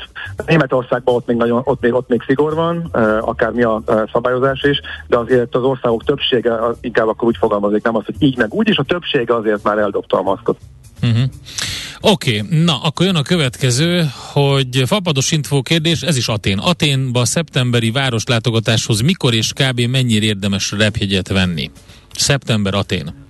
Németországban 0.46 1.14
ott 1.14 1.26
még, 1.26 1.36
nagyon, 1.36 1.60
ott 1.64 1.80
még, 1.80 1.94
ott 1.94 2.08
még 2.08 2.22
szigor 2.26 2.54
van, 2.54 2.88
akármi 3.20 3.62
a 3.62 3.82
szabályozás 4.12 4.62
is, 4.62 4.80
de 5.06 5.16
azért 5.16 5.54
az 5.54 5.62
országok 5.62 6.04
többsége 6.04 6.58
inkább 6.80 7.08
akkor 7.08 7.28
úgy 7.28 7.36
fogalmazik, 7.36 7.82
nem 7.82 7.96
az, 7.96 8.04
hogy 8.04 8.14
így 8.18 8.36
meg 8.36 8.54
úgy 8.54 8.68
is, 8.68 8.76
a 8.76 8.82
többsége 8.82 9.34
azért 9.34 9.62
már 9.62 9.78
eldobta 9.78 10.18
a 10.18 10.22
maszkot. 10.22 10.58
Uh-huh. 11.02 11.22
Oké, 12.00 12.40
okay, 12.40 12.64
na 12.64 12.80
akkor 12.82 13.06
jön 13.06 13.14
a 13.14 13.22
következő, 13.22 14.04
hogy 14.32 14.82
fapados 14.86 15.30
infó 15.30 15.62
kérdés, 15.62 16.00
ez 16.00 16.16
is 16.16 16.28
Atén. 16.28 16.58
Aténba 16.58 17.24
szeptemberi 17.24 17.90
városlátogatáshoz 17.90 19.00
mikor 19.00 19.34
és 19.34 19.52
kb. 19.52 19.80
mennyire 19.80 20.24
érdemes 20.24 20.70
repjegyet 20.70 21.28
venni? 21.28 21.70
Szeptember 22.16 22.74
Atén. 22.74 23.21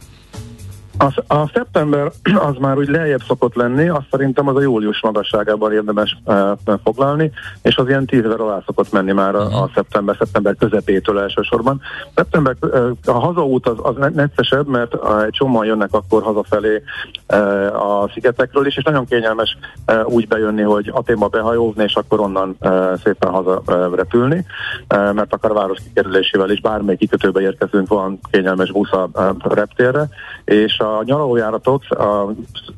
A, 1.02 1.34
a 1.34 1.50
szeptember 1.54 2.10
az 2.48 2.56
már 2.60 2.78
úgy 2.78 2.88
lejjebb 2.88 3.22
szokott 3.22 3.54
lenni, 3.54 3.88
azt 3.88 4.06
szerintem 4.10 4.48
az 4.48 4.56
a 4.56 4.60
július 4.60 5.00
magasságában 5.00 5.72
érdemes 5.72 6.16
e, 6.26 6.56
foglalni, 6.84 7.30
és 7.62 7.76
az 7.76 7.88
ilyen 7.88 8.06
tízezer 8.06 8.40
alá 8.40 8.62
szokott 8.66 8.92
menni 8.92 9.12
már 9.12 9.34
a, 9.34 9.40
a 9.40 9.62
mhm. 9.62 9.74
szeptember, 9.74 10.16
szeptember 10.18 10.56
közepétől 10.58 11.18
elsősorban. 11.18 11.80
Szeptember, 12.14 12.56
e, 12.60 12.78
a 13.04 13.12
hazaút 13.12 13.66
az, 13.66 13.76
az 13.82 14.10
neccesebb, 14.14 14.66
mert 14.66 14.94
egy 15.24 15.30
csomóan 15.30 15.66
jönnek 15.66 15.92
akkor 15.92 16.22
hazafelé 16.22 16.82
e, 17.26 17.36
a 17.76 18.10
szigetekről 18.12 18.66
is, 18.66 18.76
és 18.76 18.82
nagyon 18.82 19.06
kényelmes 19.06 19.56
e, 19.84 20.04
úgy 20.04 20.28
bejönni, 20.28 20.62
hogy 20.62 20.90
Aténba 20.94 21.28
behajózni, 21.28 21.82
és 21.82 21.94
akkor 21.94 22.20
onnan 22.20 22.56
e, 22.60 22.96
szépen 23.04 23.30
haza 23.30 23.62
e, 23.66 23.72
repülni, 23.94 24.46
e, 24.86 25.12
mert 25.12 25.32
akár 25.32 25.50
a 25.50 25.54
város 25.54 25.78
kikerülésével 25.78 26.50
is 26.50 26.60
bármelyik 26.60 26.98
kikötőbe 26.98 27.40
érkezünk, 27.40 27.88
van 27.88 28.18
kényelmes 28.30 28.72
busz 28.72 28.92
a 28.92 29.08
e, 29.14 29.34
reptérre, 29.48 30.08
és 30.44 30.78
a 30.78 30.91
a 30.98 31.02
nyaralójáratok 31.04 31.82
a 31.90 32.30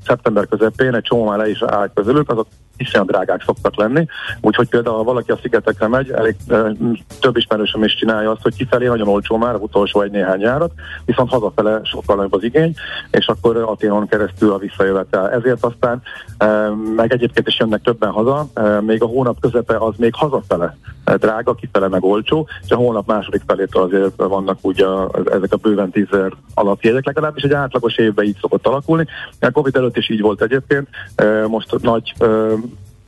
szeptember 0.07 0.49
közepén 0.49 0.95
egy 0.95 1.03
csomó 1.03 1.25
már 1.25 1.39
le 1.39 1.49
is 1.49 1.63
áll 1.63 1.91
közülük, 1.95 2.31
azok 2.31 2.47
iszonyat 2.77 3.07
drágák 3.07 3.43
szoktak 3.43 3.77
lenni, 3.77 4.07
úgyhogy 4.41 4.69
például 4.69 4.97
ha 4.97 5.03
valaki 5.03 5.31
a 5.31 5.39
szigetekre 5.43 5.89
megy, 5.89 6.11
elég 6.11 6.37
e, 6.49 6.73
több 7.21 7.37
ismerősöm 7.37 7.85
is 7.85 7.95
csinálja 7.95 8.31
azt, 8.31 8.43
hogy 8.43 8.57
kifelé 8.57 8.87
nagyon 8.87 9.09
olcsó 9.09 9.37
már, 9.37 9.55
utolsó 9.55 10.01
egy 10.01 10.11
néhány 10.11 10.41
járat, 10.41 10.73
viszont 11.05 11.31
hazafele 11.31 11.81
sokkal 11.83 12.17
nagyobb 12.17 12.35
az 12.35 12.43
igény, 12.43 12.75
és 13.11 13.27
akkor 13.27 13.57
Aténon 13.57 14.09
keresztül 14.09 14.53
a 14.53 14.59
visszajövetel. 14.59 15.31
Ezért 15.31 15.65
aztán 15.65 16.03
e, 16.39 16.69
meg 16.97 17.13
egyébként 17.13 17.49
is 17.49 17.59
jönnek 17.59 17.83
többen 17.83 18.11
haza, 18.11 18.47
e, 18.55 18.81
még 18.81 19.03
a 19.03 19.07
hónap 19.07 19.41
közepe 19.41 19.77
az 19.77 19.95
még 19.97 20.15
hazafele 20.15 20.77
drága, 21.05 21.55
kifele 21.55 21.89
meg 21.89 22.05
olcsó, 22.05 22.49
és 22.65 22.71
a 22.71 22.77
hónap 22.77 23.07
második 23.07 23.43
felétől 23.47 23.83
azért 23.83 24.17
vannak 24.17 24.59
ugye 24.61 24.87
ezek 25.33 25.53
a 25.53 25.57
bőven 25.57 25.91
tízer 25.91 26.33
alapjegyek, 26.55 27.07
legalábbis 27.07 27.43
egy 27.43 27.53
átlagos 27.53 27.97
évben 27.97 28.25
így 28.25 28.39
szokott 28.41 28.67
alakulni. 28.67 29.07
A 29.41 29.51
Covid 29.51 29.77
előtt 29.77 29.97
is 29.97 30.11
így 30.11 30.21
volt 30.21 30.43
egyébként, 30.43 30.89
most 31.47 31.83
nagy 31.83 32.15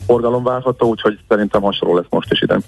forgalom 0.06 0.42
várható, 0.42 0.88
úgyhogy 0.88 1.18
szerintem 1.28 1.62
hasonló 1.62 1.96
lesz 1.96 2.06
most 2.10 2.32
is 2.32 2.42
ide. 2.42 2.60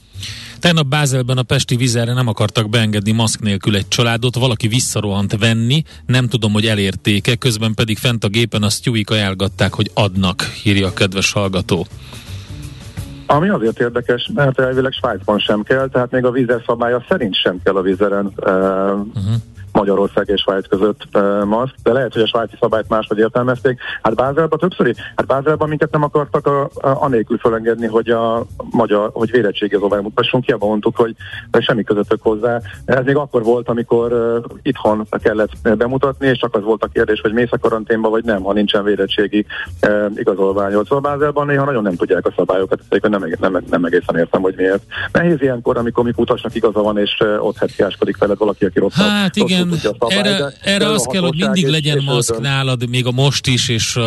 Tegnap 0.61 0.87
Bázelben 0.87 1.38
a 1.38 1.42
Pesti 1.42 1.77
vizerre 1.77 2.12
nem 2.12 2.29
akartak 2.29 2.68
beengedni 2.68 3.12
maszk 3.12 3.40
nélkül 3.40 3.77
egy 3.77 3.88
családot, 3.88 4.37
valaki 4.37 4.68
visszarohant 4.68 5.38
venni, 5.38 5.83
nem 6.07 6.29
tudom, 6.29 6.53
hogy 6.53 6.66
elértéke, 6.66 7.35
közben 7.35 7.74
pedig 7.74 7.98
fent 7.98 8.24
a 8.24 8.29
gépen 8.29 8.62
a 8.62 8.68
sztyúik 8.68 9.11
ajánlgatták, 9.11 9.74
hogy 9.74 9.90
adnak, 9.94 10.42
írja 10.64 10.87
a 10.87 10.92
kedves 10.92 11.33
hallgató. 11.33 11.87
Ami 13.27 13.48
azért 13.48 13.81
érdekes, 13.81 14.31
mert 14.35 14.61
elvileg 14.61 14.92
Svájcban 14.92 15.38
sem 15.38 15.62
kell, 15.62 15.88
tehát 15.88 16.11
még 16.11 16.24
a 16.24 16.31
vízer 16.31 16.62
szabálya 16.66 17.05
szerint 17.09 17.35
sem 17.35 17.61
kell 17.62 17.74
a 17.74 17.83
vízeren 17.83 18.33
uh, 18.37 18.53
uh-huh 19.14 19.35
Magyarország 19.79 20.29
és 20.29 20.41
Svájc 20.41 20.69
között 20.69 21.19
maszk, 21.45 21.75
de 21.83 21.93
lehet, 21.93 22.12
hogy 22.12 22.23
a 22.23 22.27
svájci 22.27 22.57
szabályt 22.61 22.88
máshogy 22.88 23.19
értelmezték. 23.19 23.81
Hát 24.03 24.14
Bázelban 24.14 24.59
többször, 24.59 24.95
hát 25.17 25.27
Bázelban 25.27 25.69
minket 25.69 25.91
nem 25.91 26.03
akartak 26.03 26.47
a, 26.47 26.62
a, 26.62 26.71
anélkül 26.81 27.38
felengedni, 27.38 27.87
hogy 27.87 28.09
a 28.09 28.45
magyar, 28.71 29.11
hogy 29.12 29.31
vérettségizóval 29.31 30.01
mutassunk, 30.01 30.45
hiába 30.45 30.67
mondtuk, 30.67 30.97
hogy 30.97 31.14
semmi 31.59 31.85
közöttök 31.85 32.23
hozzá. 32.23 32.61
Ez 32.85 33.05
még 33.05 33.17
akkor 33.17 33.43
volt, 33.43 33.69
amikor 33.69 34.12
uh, 34.12 34.45
itthon 34.62 35.07
kellett 35.23 35.77
bemutatni, 35.77 36.27
és 36.27 36.38
csak 36.38 36.55
az 36.55 36.62
volt 36.62 36.83
a 36.83 36.88
kérdés, 36.93 37.21
hogy 37.21 37.33
mész 37.33 37.53
a 37.53 37.59
karanténba, 37.59 38.09
vagy 38.09 38.25
nem, 38.25 38.43
ha 38.43 38.53
nincsen 38.53 38.85
vérettségi 38.85 39.47
uh, 39.87 40.11
igazolványod. 40.14 40.87
Szóval 40.87 41.11
Bázelban 41.11 41.47
néha 41.47 41.64
nagyon 41.64 41.83
nem 41.83 41.97
tudják 41.97 42.27
a 42.27 42.33
szabályokat, 42.37 42.81
ezt 42.88 43.09
nem, 43.09 43.25
nem, 43.41 43.64
nem 43.71 43.85
egészen 43.85 44.17
értem, 44.17 44.41
hogy 44.41 44.55
miért. 44.57 44.83
Nehéz 45.12 45.43
ilyenkor, 45.43 45.77
amikor 45.77 46.05
mi 46.05 46.12
utasnak 46.17 46.55
igaza 46.55 46.83
van, 46.83 46.99
és 46.99 47.17
uh, 47.21 47.47
ott 47.47 47.59
hetkiáskodik 47.59 48.17
veled 48.19 48.38
valaki, 48.38 48.64
aki 48.64 48.79
rossz. 48.79 48.97
Hát 48.97 49.37
igen, 49.37 49.67
igen, 49.72 49.94
erre, 50.09 50.52
erre 50.62 50.87
az 50.87 51.07
kell, 51.11 51.22
hogy 51.22 51.37
mindig 51.37 51.66
legyen 51.66 52.02
maszk 52.04 52.40
nálad, 52.40 52.88
még 52.88 53.07
a 53.07 53.11
most 53.11 53.46
is, 53.46 53.68
és 53.68 53.96
uh, 53.96 54.04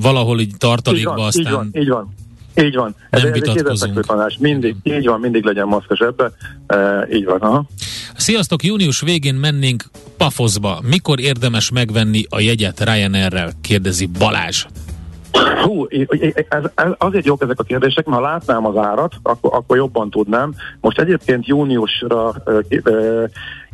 valahol 0.00 0.40
így 0.40 0.56
tartalékba 0.58 1.16
így 1.16 1.24
aztán... 1.24 1.44
Így 1.44 1.52
van, 1.52 1.70
így 1.72 1.88
van. 1.88 2.14
Így 2.54 2.74
van. 2.74 2.94
Ez 3.10 3.22
nem 3.22 3.32
vitatkozunk. 3.32 4.06
Tanás. 4.06 4.36
Mindig, 4.40 4.76
így 4.82 5.06
van, 5.06 5.20
mindig 5.20 5.44
legyen 5.44 5.66
maszkos 5.66 5.98
ebbe. 5.98 6.32
E, 6.66 7.06
így 7.12 7.24
van, 7.24 7.40
aha. 7.40 7.64
Sziasztok, 8.16 8.64
június 8.64 9.00
végén 9.00 9.34
mennénk 9.34 9.84
Pafoszba. 10.16 10.80
Mikor 10.82 11.20
érdemes 11.20 11.70
megvenni 11.70 12.24
a 12.28 12.40
jegyet 12.40 12.84
Ryanair-rel? 12.84 13.52
Kérdezi 13.60 14.06
Balázs. 14.18 14.66
Hú, 15.62 15.86
ez, 16.48 16.64
ez, 16.74 16.90
azért 16.98 17.24
jók 17.24 17.42
ezek 17.42 17.60
a 17.60 17.62
kérdések, 17.62 18.04
mert 18.04 18.22
ha 18.22 18.28
látnám 18.28 18.66
az 18.66 18.76
árat, 18.76 19.14
akkor, 19.22 19.54
akkor 19.54 19.76
jobban 19.76 20.10
tudnám. 20.10 20.54
Most 20.80 20.98
egyébként 20.98 21.46
júniusra 21.46 22.34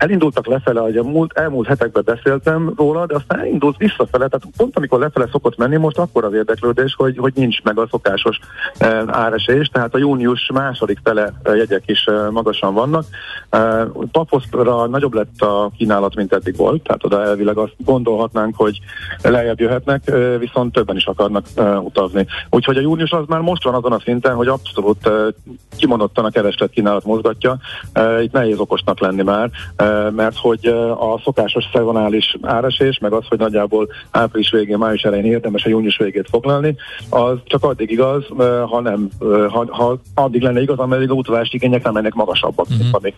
elindultak 0.00 0.46
lefele, 0.46 0.80
hogy 0.80 0.96
a 0.96 1.02
múlt, 1.02 1.38
elmúlt 1.38 1.66
hetekben 1.66 2.02
beszéltem 2.06 2.72
róla, 2.76 3.06
de 3.06 3.14
aztán 3.14 3.38
elindult 3.38 3.76
visszafele, 3.76 4.28
tehát 4.28 4.56
pont 4.56 4.76
amikor 4.76 4.98
lefele 4.98 5.28
szokott 5.32 5.56
menni, 5.56 5.76
most 5.76 5.98
akkor 5.98 6.24
az 6.24 6.32
érdeklődés, 6.32 6.94
hogy, 6.94 7.16
hogy 7.18 7.32
nincs 7.34 7.62
meg 7.62 7.78
a 7.78 7.86
szokásos 7.90 8.38
e, 8.78 9.04
áresés, 9.06 9.68
tehát 9.68 9.94
a 9.94 9.98
június 9.98 10.50
második 10.54 10.98
fele 11.04 11.32
e, 11.42 11.54
jegyek 11.54 11.82
is 11.86 12.06
e, 12.06 12.30
magasan 12.30 12.74
vannak. 12.74 13.04
E, 13.50 13.86
Pafoszra 14.12 14.86
nagyobb 14.86 15.14
lett 15.14 15.40
a 15.40 15.70
kínálat, 15.76 16.14
mint 16.14 16.32
eddig 16.32 16.56
volt, 16.56 16.82
tehát 16.82 17.04
oda 17.04 17.22
elvileg 17.22 17.56
azt 17.56 17.74
gondolhatnánk, 17.84 18.56
hogy 18.56 18.78
lejjebb 19.22 19.60
jöhetnek, 19.60 20.08
e, 20.08 20.38
viszont 20.38 20.72
többen 20.72 20.96
is 20.96 21.06
akarnak 21.06 21.46
e, 21.54 21.78
utazni. 21.78 22.26
Úgyhogy 22.50 22.76
a 22.76 22.80
június 22.80 23.10
az 23.10 23.24
már 23.26 23.40
most 23.40 23.64
van 23.64 23.74
azon 23.74 23.92
a 23.92 24.00
szinten, 24.00 24.34
hogy 24.34 24.48
abszolút 24.48 25.06
e, 25.06 25.10
kimondottan 25.76 26.24
a 26.24 26.30
kereslet 26.30 26.70
kínálat 26.70 27.04
mozgatja. 27.04 27.56
E, 27.92 28.22
itt 28.22 28.32
nehéz 28.32 28.58
okosnak 28.58 29.00
lenni 29.00 29.22
már. 29.22 29.50
E, 29.76 29.89
mert 30.10 30.36
hogy 30.36 30.66
a 30.98 31.20
szokásos 31.24 31.64
szezonális 31.72 32.36
áresés, 32.42 32.98
meg 32.98 33.12
az, 33.12 33.24
hogy 33.28 33.38
nagyjából 33.38 33.88
április 34.10 34.50
végén, 34.50 34.78
május 34.78 35.02
elején 35.02 35.24
érdemes 35.24 35.64
a 35.64 35.68
június 35.68 35.96
végét 35.96 36.28
foglalni, 36.30 36.76
az 37.08 37.36
csak 37.44 37.64
addig 37.64 37.90
igaz, 37.90 38.24
ha 38.68 38.80
nem, 38.80 39.08
ha, 39.48 39.66
ha 39.68 40.00
addig 40.14 40.42
lenne 40.42 40.60
igaz, 40.60 40.78
ameddig 40.78 41.10
a 41.10 41.14
utazási 41.14 41.56
igények 41.56 41.82
nem 41.82 41.92
mennek 41.92 42.14
magasabbak, 42.14 42.66
uh-huh. 42.70 42.86
amik 42.90 43.14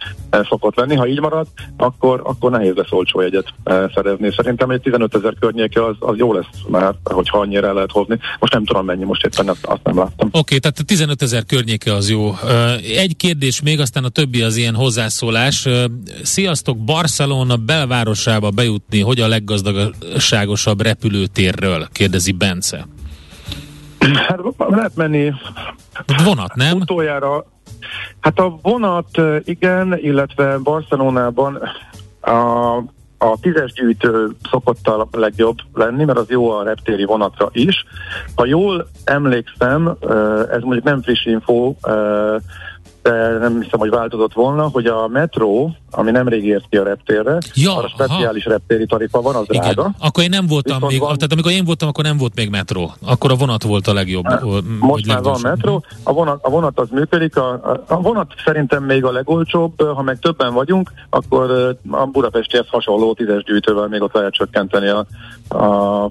szokott 0.48 0.76
lenni. 0.76 0.94
Ha 0.94 1.06
így 1.06 1.20
marad, 1.20 1.46
akkor, 1.76 2.20
akkor 2.24 2.50
nehéz 2.50 2.74
lesz 2.74 2.90
olcsó 2.92 3.20
egyet 3.20 3.54
szerezni. 3.64 4.32
Szerintem 4.37 4.70
egy 4.70 4.80
15 4.80 5.14
ezer 5.14 5.35
környéke 5.40 5.85
az, 5.85 5.96
az 5.98 6.16
jó 6.16 6.32
lesz 6.32 6.46
már, 6.68 6.94
hogyha 7.04 7.38
annyira 7.38 7.66
el 7.66 7.74
lehet 7.74 7.90
hozni. 7.90 8.18
Most 8.38 8.52
nem 8.52 8.64
tudom 8.64 8.85
mennyi, 8.85 9.04
most 9.04 9.24
éppen 9.24 9.48
azt 9.48 9.80
nem 9.82 9.98
láttam. 9.98 10.28
Oké, 10.28 10.38
okay, 10.38 10.58
tehát 10.58 10.85
15 10.87 11.22
ezer 11.22 11.44
környéke 11.44 11.94
az 11.94 12.11
jó. 12.11 12.30
Egy 12.96 13.16
kérdés 13.16 13.62
még, 13.62 13.80
aztán 13.80 14.04
a 14.04 14.08
többi 14.08 14.42
az 14.42 14.56
ilyen 14.56 14.74
hozzászólás. 14.74 15.68
Sziasztok, 16.22 16.62
Barcelona 16.70 17.57
belvárosába 17.57 18.51
bejutni, 18.51 19.01
hogy 19.01 19.20
a 19.20 19.29
leggazdaságosabb 19.29 20.81
repülőtérről? 20.81 21.88
Kérdezi 21.92 22.33
Bence. 22.33 22.87
Hát 23.98 24.40
lehet 24.57 24.96
menni 24.96 25.33
vonat, 26.25 26.55
nem? 26.55 26.81
Utoljára, 26.81 27.46
hát 28.20 28.38
a 28.38 28.59
vonat 28.62 29.20
igen, 29.44 29.98
illetve 29.98 30.59
Barcelonában 30.59 31.59
a 32.20 32.79
a 33.22 33.37
tízes 33.40 33.72
gyűjtő 33.72 34.29
szokott 34.51 34.88
a 34.88 35.09
legjobb 35.11 35.57
lenni, 35.75 36.05
mert 36.05 36.18
az 36.18 36.29
jó 36.29 36.51
a 36.51 36.62
reptéri 36.62 37.05
vonatra 37.05 37.48
is. 37.53 37.85
Ha 38.35 38.46
jól 38.46 38.88
emlékszem, 39.05 39.96
ez 40.51 40.62
mondjuk 40.62 40.85
nem 40.85 41.03
friss 41.03 41.25
info, 41.25 41.75
de 43.03 43.38
nem 43.38 43.61
hiszem, 43.61 43.79
hogy 43.79 43.91
változott 43.91 44.33
volna, 44.33 44.69
hogy 44.69 44.87
a 44.87 45.09
metró, 45.09 45.77
ami 45.91 46.11
nemrég 46.11 46.45
ért 46.45 46.65
ki 46.71 46.77
a 46.77 46.83
reptérre, 46.83 47.38
ja, 47.55 47.77
arra 47.77 47.88
speciális 47.88 48.45
aha. 48.45 48.55
reptéri 48.55 48.87
tarifa 48.87 49.21
van, 49.21 49.35
az 49.35 49.45
Igen. 49.49 49.62
drága. 49.62 49.91
Akkor 49.99 50.23
én 50.23 50.31
nem 50.31 50.47
voltam 50.47 50.75
Viszont 50.75 50.93
még, 50.93 51.01
van, 51.01 51.15
tehát 51.15 51.33
amikor 51.33 51.53
én 51.53 51.65
voltam, 51.65 51.88
akkor 51.88 52.05
nem 52.05 52.17
volt 52.17 52.35
még 52.35 52.51
metró. 52.51 52.93
Akkor 53.07 53.31
a 53.31 53.35
vonat 53.35 53.62
volt 53.62 53.87
a 53.87 53.93
legjobb. 53.93 54.25
Most 54.79 55.07
már 55.07 55.23
van 55.23 55.41
metró, 55.43 55.85
a 56.03 56.12
vonat, 56.12 56.45
a 56.45 56.51
vonat 56.51 56.79
az 56.79 56.88
működik, 56.91 57.37
a, 57.37 57.79
a 57.87 58.01
vonat 58.01 58.35
szerintem 58.45 58.85
még 58.85 59.05
a 59.05 59.12
legolcsóbb, 59.12 59.83
ha 59.83 60.03
meg 60.03 60.19
többen 60.19 60.53
vagyunk, 60.53 60.93
akkor 61.11 61.77
a 61.91 62.07
budapestihez 62.07 62.67
hasonló 62.69 63.15
tízes 63.15 63.45
gyűjtővel 63.45 63.88
még 63.88 64.03
ott 64.03 64.15
lehet 64.15 64.33
csökkenteni 64.33 64.88
a, 64.88 65.07
a 65.57 66.11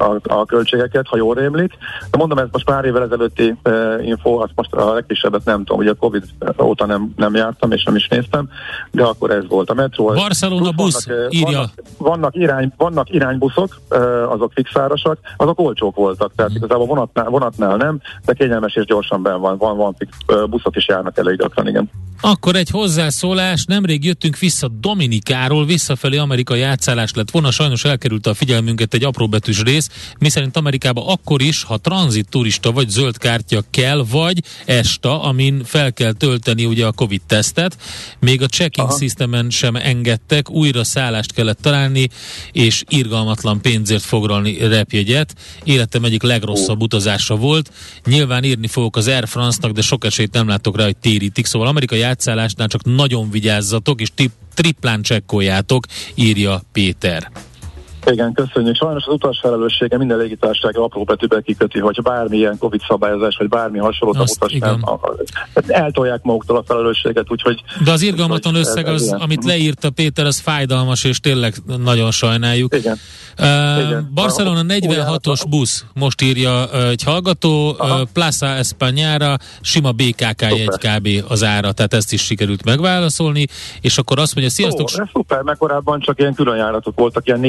a, 0.00 0.20
a 0.22 0.44
költségeket, 0.44 1.06
ha 1.06 1.16
jól 1.16 1.34
rémlik. 1.34 1.72
De 2.10 2.18
mondom, 2.18 2.38
ez 2.38 2.48
most 2.52 2.64
pár 2.64 2.84
évvel 2.84 3.02
ezelőtti 3.02 3.54
e, 3.62 4.02
info, 4.02 4.36
azt 4.36 4.52
most 4.54 4.72
a 4.72 4.92
legkisebbet 4.92 5.44
nem 5.44 5.58
tudom, 5.64 5.78
ugye 5.78 5.90
a 5.90 5.94
Covid 5.94 6.24
óta 6.62 6.86
nem, 6.86 7.12
nem 7.16 7.34
jártam 7.34 7.72
és 7.72 7.84
nem 7.84 7.96
is 7.96 8.08
néztem, 8.08 8.48
de 8.90 9.02
akkor 9.02 9.30
ez 9.30 9.48
volt 9.48 9.70
a 9.70 9.74
metró. 9.74 10.06
Barcelona 10.06 10.70
busz, 10.70 11.06
vannak, 11.06 11.34
írja. 11.34 11.58
Vannak, 11.58 11.72
vannak, 11.96 12.34
irány, 12.34 12.72
vannak 12.76 13.10
iránybuszok, 13.10 13.80
azok 14.28 14.52
fixárosak, 14.54 15.18
azok 15.36 15.58
olcsók 15.58 15.96
voltak, 15.96 16.32
tehát 16.36 16.52
mm. 16.52 16.54
igazából 16.54 16.86
vonatnál, 16.86 17.28
vonatnál 17.28 17.76
nem, 17.76 18.00
de 18.24 18.32
kényelmes 18.32 18.74
és 18.74 18.84
gyorsan 18.84 19.22
ben 19.22 19.40
van, 19.40 19.58
van, 19.58 19.76
van 19.76 19.94
fix, 19.98 20.16
buszok 20.50 20.76
is 20.76 20.88
járnak 20.88 21.18
elég 21.18 21.36
gyakran, 21.36 21.68
igen. 21.68 21.90
Akkor 22.20 22.56
egy 22.56 22.70
hozzászólás, 22.70 23.64
nemrég 23.64 24.04
jöttünk 24.04 24.38
vissza 24.38 24.68
Dominikáról, 24.68 25.64
visszafelé 25.64 26.16
Amerika 26.16 26.54
játszálás 26.54 27.12
lett 27.14 27.30
volna, 27.30 27.50
sajnos 27.50 27.84
elkerült 27.84 28.26
a 28.26 28.34
figyelmünket 28.34 28.94
egy 28.94 29.04
apróbetűs 29.04 29.62
rész, 29.62 29.89
miszerint 30.18 30.56
Amerikába 30.56 31.06
akkor 31.06 31.42
is, 31.42 31.62
ha 31.62 31.76
tranzit 31.76 32.28
turista 32.28 32.72
vagy 32.72 32.88
zöld 32.88 33.18
kártya 33.18 33.62
kell, 33.70 34.04
vagy 34.10 34.42
ESTA, 34.64 35.22
amin 35.22 35.64
fel 35.64 35.92
kell 35.92 36.12
tölteni 36.12 36.64
ugye 36.64 36.86
a 36.86 36.92
Covid 36.92 37.20
tesztet, 37.26 37.76
még 38.20 38.42
a 38.42 38.46
checking 38.46 38.98
systemen 38.98 39.50
sem 39.50 39.76
engedtek, 39.76 40.50
újra 40.50 40.84
szállást 40.84 41.32
kellett 41.32 41.60
találni, 41.60 42.08
és 42.52 42.82
irgalmatlan 42.88 43.60
pénzért 43.60 44.02
foglalni 44.02 44.58
repjegyet. 44.66 45.34
Életem 45.64 46.04
egyik 46.04 46.22
legrosszabb 46.22 46.82
utazása 46.82 47.36
volt. 47.36 47.72
Nyilván 48.04 48.44
írni 48.44 48.66
fogok 48.66 48.96
az 48.96 49.08
Air 49.08 49.28
France-nak, 49.28 49.72
de 49.72 49.82
sok 49.82 50.04
esélyt 50.04 50.32
nem 50.32 50.48
látok 50.48 50.76
rá, 50.76 50.84
hogy 50.84 50.96
térítik. 50.96 51.46
Szóval 51.46 51.68
amerikai 51.68 51.98
játszálásnál 51.98 52.68
csak 52.68 52.84
nagyon 52.84 53.30
vigyázzatok, 53.30 54.00
és 54.00 54.08
tip, 54.14 54.32
triplán 54.54 55.02
csekkoljátok, 55.02 55.86
írja 56.14 56.62
Péter. 56.72 57.49
Igen, 58.06 58.32
köszönjük. 58.32 58.76
Sajnos 58.76 59.04
az 59.06 59.12
utas 59.12 59.38
felelőssége 59.42 59.98
minden 59.98 60.18
légitársaság 60.18 60.76
apró 60.76 61.04
betűben 61.04 61.42
kiköti, 61.42 61.78
hogy 61.78 62.02
bármilyen 62.02 62.58
Covid 62.58 62.80
szabályozás, 62.88 63.36
vagy 63.36 63.48
bármi 63.48 63.78
hasonló 63.78 64.14
a 64.18 64.22
utas 64.22 64.52
nem, 64.52 64.84
eltolják 65.66 66.22
maguktól 66.22 66.56
a 66.56 66.62
felelősséget, 66.66 67.30
úgyhogy... 67.30 67.62
De 67.84 67.90
az 67.90 68.02
irgalmatlan 68.02 68.54
összeg, 68.54 68.86
az, 68.86 69.02
ez, 69.02 69.20
amit 69.20 69.44
leírta 69.44 69.90
Péter, 69.90 70.26
az 70.26 70.38
fájdalmas, 70.38 71.04
és 71.04 71.20
tényleg 71.20 71.54
nagyon 71.84 72.10
sajnáljuk. 72.10 72.74
Igen. 72.74 72.98
Uh, 73.38 73.46
Igen. 73.86 74.10
Barcelona 74.14 74.62
46-os 74.68 75.42
busz, 75.48 75.84
most 75.94 76.22
írja 76.22 76.68
egy 76.88 77.02
hallgató, 77.02 77.70
uh, 77.70 78.00
Plaza 78.12 78.46
Españára, 78.46 79.38
sima 79.60 79.92
BKK 79.92 80.40
jegy 80.40 80.78
kb. 80.78 81.08
az 81.28 81.44
ára, 81.44 81.72
tehát 81.72 81.94
ezt 81.94 82.12
is 82.12 82.22
sikerült 82.22 82.64
megválaszolni, 82.64 83.46
és 83.80 83.98
akkor 83.98 84.18
azt 84.18 84.34
mondja, 84.34 84.52
sziasztok... 84.52 84.88
Ó, 84.98 85.02
ez 85.02 85.08
szuper, 85.12 85.42
mert 85.42 85.58
korábban 85.58 86.00
csak 86.00 86.18
ilyen 86.18 86.34
különjáratok 86.34 86.98
voltak, 86.98 87.26
ilyen 87.26 87.40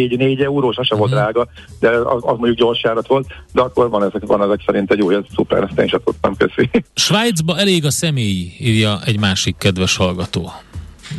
4-4 0.42 0.44
eurós, 0.44 0.78
az 0.78 0.86
sem 0.86 0.98
volt 0.98 1.12
mhm. 1.12 1.20
drága, 1.20 1.48
de 1.80 1.90
az, 1.90 2.22
az 2.22 2.38
mondjuk 2.38 2.58
gyors 2.58 2.84
járat 2.84 3.08
volt, 3.08 3.28
de 3.54 3.62
akkor 3.62 3.90
van 3.90 4.04
ezek, 4.04 4.26
van 4.26 4.44
ezek 4.44 4.62
szerint 4.66 4.92
egy 4.92 5.02
új, 5.02 5.16
ez 5.16 5.22
szuper, 5.36 5.64
ezt 5.64 5.80
én 5.80 5.88
sem 5.88 6.02
tudtam, 6.04 6.36
köszi. 6.36 6.70
Svájcba 6.94 7.58
elég 7.58 7.86
a 7.86 7.92
személy, 7.92 8.54
írja 8.60 9.00
egy 9.06 9.20
másik 9.20 9.58
kedves 9.58 9.98
hallgató. 9.98 10.52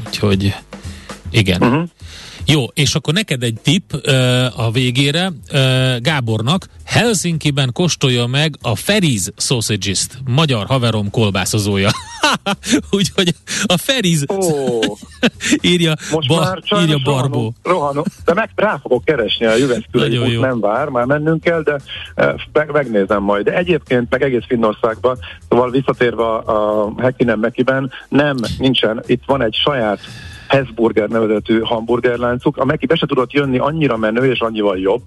Úgyhogy 0.06 0.54
igen. 1.30 1.62
Uh-huh. 1.62 1.88
Jó, 2.46 2.64
és 2.74 2.94
akkor 2.94 3.14
neked 3.14 3.42
egy 3.42 3.58
tip 3.62 3.82
uh, 3.92 4.66
a 4.66 4.70
végére 4.70 5.26
uh, 5.26 5.96
Gábornak. 6.00 6.66
Helsinki-ben 6.84 7.70
kóstolja 7.72 8.26
meg 8.26 8.56
a 8.62 8.76
Feriz 8.76 9.32
sausage 9.36 9.92
magyar 10.26 10.66
haverom 10.66 11.10
kolbászozója. 11.10 11.90
Úgyhogy 12.90 13.34
a 13.66 13.76
Feriz 13.76 14.24
oh. 14.26 14.98
írja, 15.72 15.94
Most 16.10 16.28
ba, 16.28 16.40
már 16.40 16.82
írja 16.82 16.98
Barbó. 17.04 17.54
Rohanok, 17.62 18.06
de 18.24 18.34
meg 18.34 18.50
rá 18.54 18.78
fogok 18.82 19.04
keresni 19.04 19.46
a 19.46 19.56
Jüveszkülei 19.56 20.36
nem 20.40 20.60
vár, 20.60 20.88
már 20.88 21.04
mennünk 21.04 21.40
kell, 21.40 21.62
de 21.62 21.80
meg, 22.52 22.70
megnézem 22.70 23.22
majd. 23.22 23.44
De 23.44 23.56
egyébként 23.56 24.10
meg 24.10 24.22
egész 24.22 24.44
Finnországban, 24.46 25.18
szóval 25.48 25.70
visszatérve 25.70 26.22
a, 26.22 26.84
a 26.84 26.92
Hekinen 26.96 27.38
Mekiben, 27.38 27.92
nem, 28.08 28.36
nincsen, 28.58 29.02
itt 29.06 29.22
van 29.26 29.42
egy 29.42 29.54
saját 29.54 30.00
Hesburger 30.52 31.08
nevezetű 31.08 31.60
hamburgerláncuk. 31.60 32.56
A 32.56 32.64
Meki 32.64 32.86
be 32.86 32.94
se 32.94 33.06
tudott 33.06 33.32
jönni 33.32 33.58
annyira 33.58 33.96
menő 33.96 34.30
és 34.30 34.40
annyival 34.40 34.78
jobb, 34.78 35.02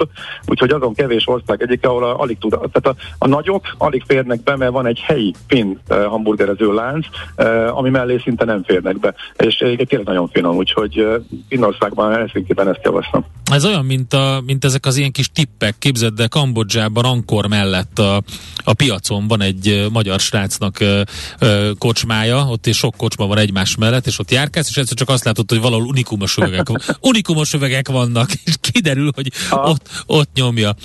úgyhogy 0.45 0.69
azon 0.69 0.93
kevés 0.93 1.27
ország 1.27 1.61
egyik, 1.61 1.85
ahol 1.85 2.03
a, 2.03 2.19
alig 2.19 2.37
tud, 2.37 2.49
tehát 2.49 2.87
a, 2.87 2.95
a 3.17 3.27
nagyok 3.27 3.75
alig 3.77 4.03
férnek 4.07 4.43
be, 4.43 4.55
mert 4.55 4.71
van 4.71 4.85
egy 4.85 4.99
helyi 4.99 5.33
finn 5.47 5.75
uh, 5.89 6.03
hamburgerező 6.03 6.73
lánc, 6.73 7.05
uh, 7.37 7.77
ami 7.77 7.89
mellé 7.89 8.17
szinte 8.23 8.45
nem 8.45 8.63
férnek 8.63 8.99
be. 8.99 9.13
És 9.37 9.55
tényleg 9.55 10.01
nagyon 10.03 10.27
finom, 10.27 10.55
úgyhogy 10.55 10.99
uh, 10.99 11.15
Finnországban, 11.49 12.13
Helsinki-ben 12.13 12.67
ezt 12.67 12.83
javaslom. 12.83 13.25
Ez 13.51 13.65
olyan, 13.65 13.85
mint, 13.85 14.13
a, 14.13 14.41
mint 14.45 14.65
ezek 14.65 14.85
az 14.85 14.97
ilyen 14.97 15.11
kis 15.11 15.31
tippek, 15.31 15.75
képzeld, 15.79 16.13
de 16.13 16.27
Kambodzsában, 16.27 17.05
Ankor 17.05 17.47
mellett 17.47 17.99
a, 17.99 18.21
a 18.63 18.73
piacon 18.73 19.27
van 19.27 19.41
egy 19.41 19.87
magyar 19.91 20.19
srácnak 20.19 20.79
ö, 20.79 21.01
ö, 21.39 21.71
kocsmája, 21.77 22.45
ott 22.49 22.67
és 22.67 22.77
sok 22.77 22.95
kocsma 22.97 23.27
van 23.27 23.37
egymás 23.37 23.75
mellett, 23.75 24.05
és 24.05 24.19
ott 24.19 24.31
járkálsz, 24.31 24.69
és 24.69 24.77
egyszer 24.77 24.97
csak 24.97 25.09
azt 25.09 25.23
látod, 25.35 25.49
hogy 25.49 25.61
valahol 25.61 25.85
unikumos 25.85 26.37
üvegek, 26.37 26.67
unikumos 27.09 27.53
üvegek 27.53 27.87
vannak, 27.87 28.29
és 28.45 28.53
kiderül, 28.61 29.11
hogy 29.15 29.31
ott, 29.49 29.89
ott 30.05 30.29
nyomja. 30.33 30.75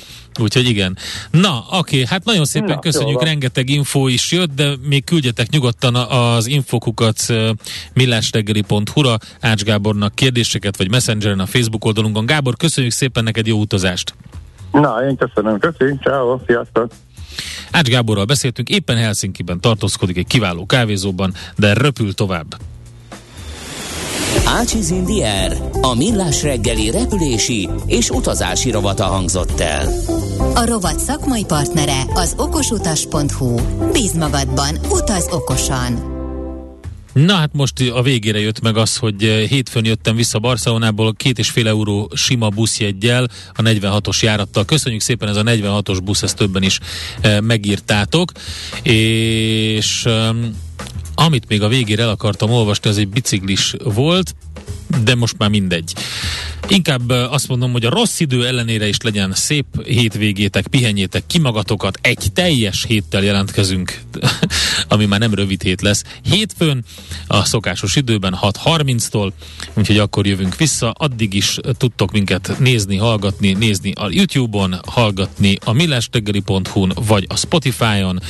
Úgyhogy 0.41 0.69
igen. 0.69 0.97
Na, 1.31 1.65
oké, 1.71 2.05
hát 2.07 2.25
nagyon 2.25 2.45
szépen 2.45 2.69
Na, 2.69 2.79
köszönjük, 2.79 3.23
rengeteg 3.23 3.69
info 3.69 4.09
is 4.09 4.33
jött, 4.33 4.55
de 4.55 4.75
még 4.83 5.05
küldjetek 5.05 5.51
nyugodtan 5.51 5.95
az 5.95 6.47
infokukat 6.47 7.27
millásreggeli.hu-ra 7.93 9.17
Ács 9.41 9.63
Gábornak 9.63 10.15
kérdéseket, 10.15 10.77
vagy 10.77 10.91
Messengeren 10.91 11.41
a 11.41 11.47
Facebook 11.47 11.85
oldalunkon. 11.85 12.27
Gábor, 12.27 12.57
köszönjük 12.57 12.93
szépen 12.93 13.25
neked 13.25 13.47
jó 13.47 13.59
utazást! 13.59 14.15
Na, 14.73 15.07
én 15.09 15.17
köszönöm, 15.17 15.59
köszi, 15.59 15.99
ciao, 16.03 16.41
sziasztok! 16.47 16.93
Ács 17.71 17.89
Gáborral 17.89 18.25
beszéltünk, 18.25 18.69
éppen 18.69 18.97
Helsinki-ben 18.97 19.61
tartózkodik 19.61 20.17
egy 20.17 20.27
kiváló 20.27 20.67
kávézóban, 20.67 21.35
de 21.57 21.73
röpül 21.73 22.15
tovább. 22.15 22.57
Ácsiz 24.53 24.91
Indier, 24.91 25.71
a 25.81 25.95
millás 25.95 26.43
reggeli 26.43 26.91
repülési 26.91 27.69
és 27.87 28.11
utazási 28.11 28.71
rovata 28.71 29.05
hangzott 29.05 29.61
el. 29.61 29.89
A 30.55 30.65
rovat 30.65 30.99
szakmai 30.99 31.45
partnere 31.45 32.03
az 32.15 32.35
okosutas.hu. 32.37 33.55
Bíz 33.93 34.13
magadban, 34.13 34.79
utaz 34.89 35.27
okosan! 35.31 36.19
Na 37.13 37.35
hát 37.35 37.51
most 37.53 37.91
a 37.95 38.03
végére 38.03 38.39
jött 38.41 38.61
meg 38.61 38.77
az, 38.77 38.97
hogy 38.97 39.23
hétfőn 39.49 39.85
jöttem 39.85 40.17
vissza 40.17 40.39
Barcelonából 40.39 41.15
két 41.15 41.39
és 41.39 41.51
fél 41.51 41.69
euró 41.69 42.11
sima 42.15 42.49
buszjeggyel 42.49 43.29
a 43.55 43.63
46-os 43.63 44.21
járattal. 44.21 44.65
Köszönjük 44.65 45.01
szépen, 45.01 45.29
ez 45.29 45.37
a 45.37 45.43
46-os 45.43 45.99
busz, 46.05 46.23
ezt 46.23 46.37
többen 46.37 46.63
is 46.63 46.79
e, 47.21 47.41
megírtátok. 47.41 48.33
És 48.83 50.05
e, 50.05 50.35
amit 51.21 51.49
még 51.49 51.63
a 51.63 51.69
végére 51.69 52.03
el 52.03 52.09
akartam 52.09 52.51
olvasni, 52.51 52.91
az 52.91 52.99
egy 52.99 53.09
biciklis 53.09 53.75
volt, 53.85 54.35
de 55.05 55.15
most 55.15 55.35
már 55.39 55.49
mindegy. 55.49 55.95
Inkább 56.69 57.09
azt 57.09 57.49
mondom, 57.49 57.73
hogy 57.73 57.85
a 57.85 57.91
rossz 57.91 58.21
idő 58.21 58.47
ellenére 58.47 58.89
is 58.89 58.97
legyen 59.01 59.33
szép 59.35 59.67
hétvégétek, 59.85 60.67
pihenjétek 60.67 61.23
ki 61.27 61.39
magatokat, 61.39 61.99
egy 62.03 62.27
teljes 62.33 62.85
héttel 62.85 63.23
jelentkezünk, 63.23 64.01
ami 64.91 65.07
már 65.07 65.21
nem 65.21 65.35
rövid 65.35 65.63
hét 65.63 65.83
lesz. 65.83 66.05
Hétfőn 66.23 66.85
a 67.27 67.45
szokásos 67.45 67.97
időben 67.97 68.39
6.30-tól, 68.43 69.31
úgyhogy 69.75 69.99
akkor 69.99 70.27
jövünk 70.27 70.57
vissza. 70.57 70.91
Addig 70.91 71.35
is 71.35 71.59
tudtok 71.77 72.13
minket 72.13 72.59
nézni, 72.59 72.97
hallgatni, 72.97 73.53
nézni 73.53 73.93
a 73.93 74.09
YouTube-on, 74.11 74.75
hallgatni 74.87 75.59
a 75.65 75.73
millástegeli.hu-n, 75.73 76.93
vagy 77.07 77.27
a 77.29 77.37
Spotify-on, 77.37 78.21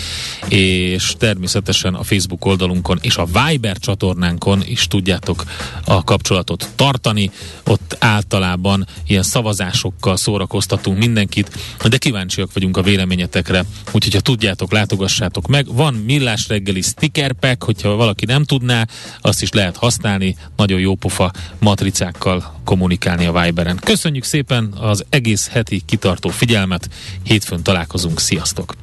és 0.48 1.14
természetesen 1.18 1.94
a 1.94 2.02
Facebook 2.02 2.44
oldalunkon 2.44 2.98
és 3.00 3.16
a 3.16 3.24
Viber 3.24 3.78
csatornánkon 3.78 4.62
is 4.66 4.86
tudjátok 4.86 5.44
a 5.84 6.04
kapcsolatot 6.04 6.68
tartani. 6.74 7.30
Ott 7.64 7.96
általában 7.98 8.86
ilyen 9.06 9.22
szavazásokkal 9.22 10.16
szórakoztatunk 10.16 10.98
mindenkit, 10.98 11.58
de 11.88 11.96
kíváncsiak 11.96 12.52
vagyunk 12.52 12.76
a 12.76 12.82
véleményetekre, 12.82 13.64
úgyhogy 13.92 14.14
ha 14.14 14.20
tudjátok, 14.20 14.72
látogassátok 14.72 15.46
meg. 15.46 15.66
Van 15.74 15.94
millás 15.94 16.46
reggeli 16.50 16.82
sticker 16.82 17.32
pack, 17.32 17.64
hogyha 17.64 17.94
valaki 17.94 18.24
nem 18.24 18.44
tudná, 18.44 18.86
azt 19.20 19.42
is 19.42 19.52
lehet 19.52 19.76
használni, 19.76 20.36
nagyon 20.56 20.80
jó 20.80 20.94
pofa 20.94 21.30
matricákkal 21.58 22.60
kommunikálni 22.64 23.26
a 23.26 23.42
Viberen. 23.42 23.80
Köszönjük 23.84 24.24
szépen 24.24 24.72
az 24.80 25.04
egész 25.08 25.48
heti 25.48 25.82
kitartó 25.86 26.28
figyelmet, 26.28 26.88
hétfőn 27.22 27.62
találkozunk, 27.62 28.20
sziasztok! 28.20 28.74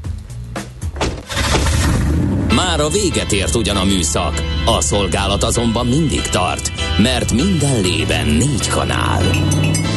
Már 2.56 2.80
a 2.80 2.90
véget 2.90 3.32
ért 3.32 3.56
ugyan 3.56 3.76
a 3.76 3.84
műszak, 3.84 4.44
a 4.66 4.82
szolgálat 4.82 5.44
azonban 5.44 5.88
mindig 5.88 6.22
tart, 6.22 6.72
mert 6.98 7.34
minden 7.34 7.82
lében 7.82 8.28
négy 8.28 8.68
kanál. 8.68 9.24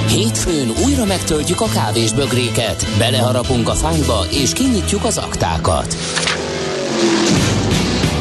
Hétfőn 0.09 0.73
újra 0.85 1.05
megtöltjük 1.05 1.61
a 1.61 1.69
kávésbögréket, 1.69 2.87
beleharapunk 2.99 3.69
a 3.69 3.75
fányba 3.75 4.27
és 4.31 4.53
kinyitjuk 4.53 5.05
az 5.05 5.19
aktákat. 5.19 5.97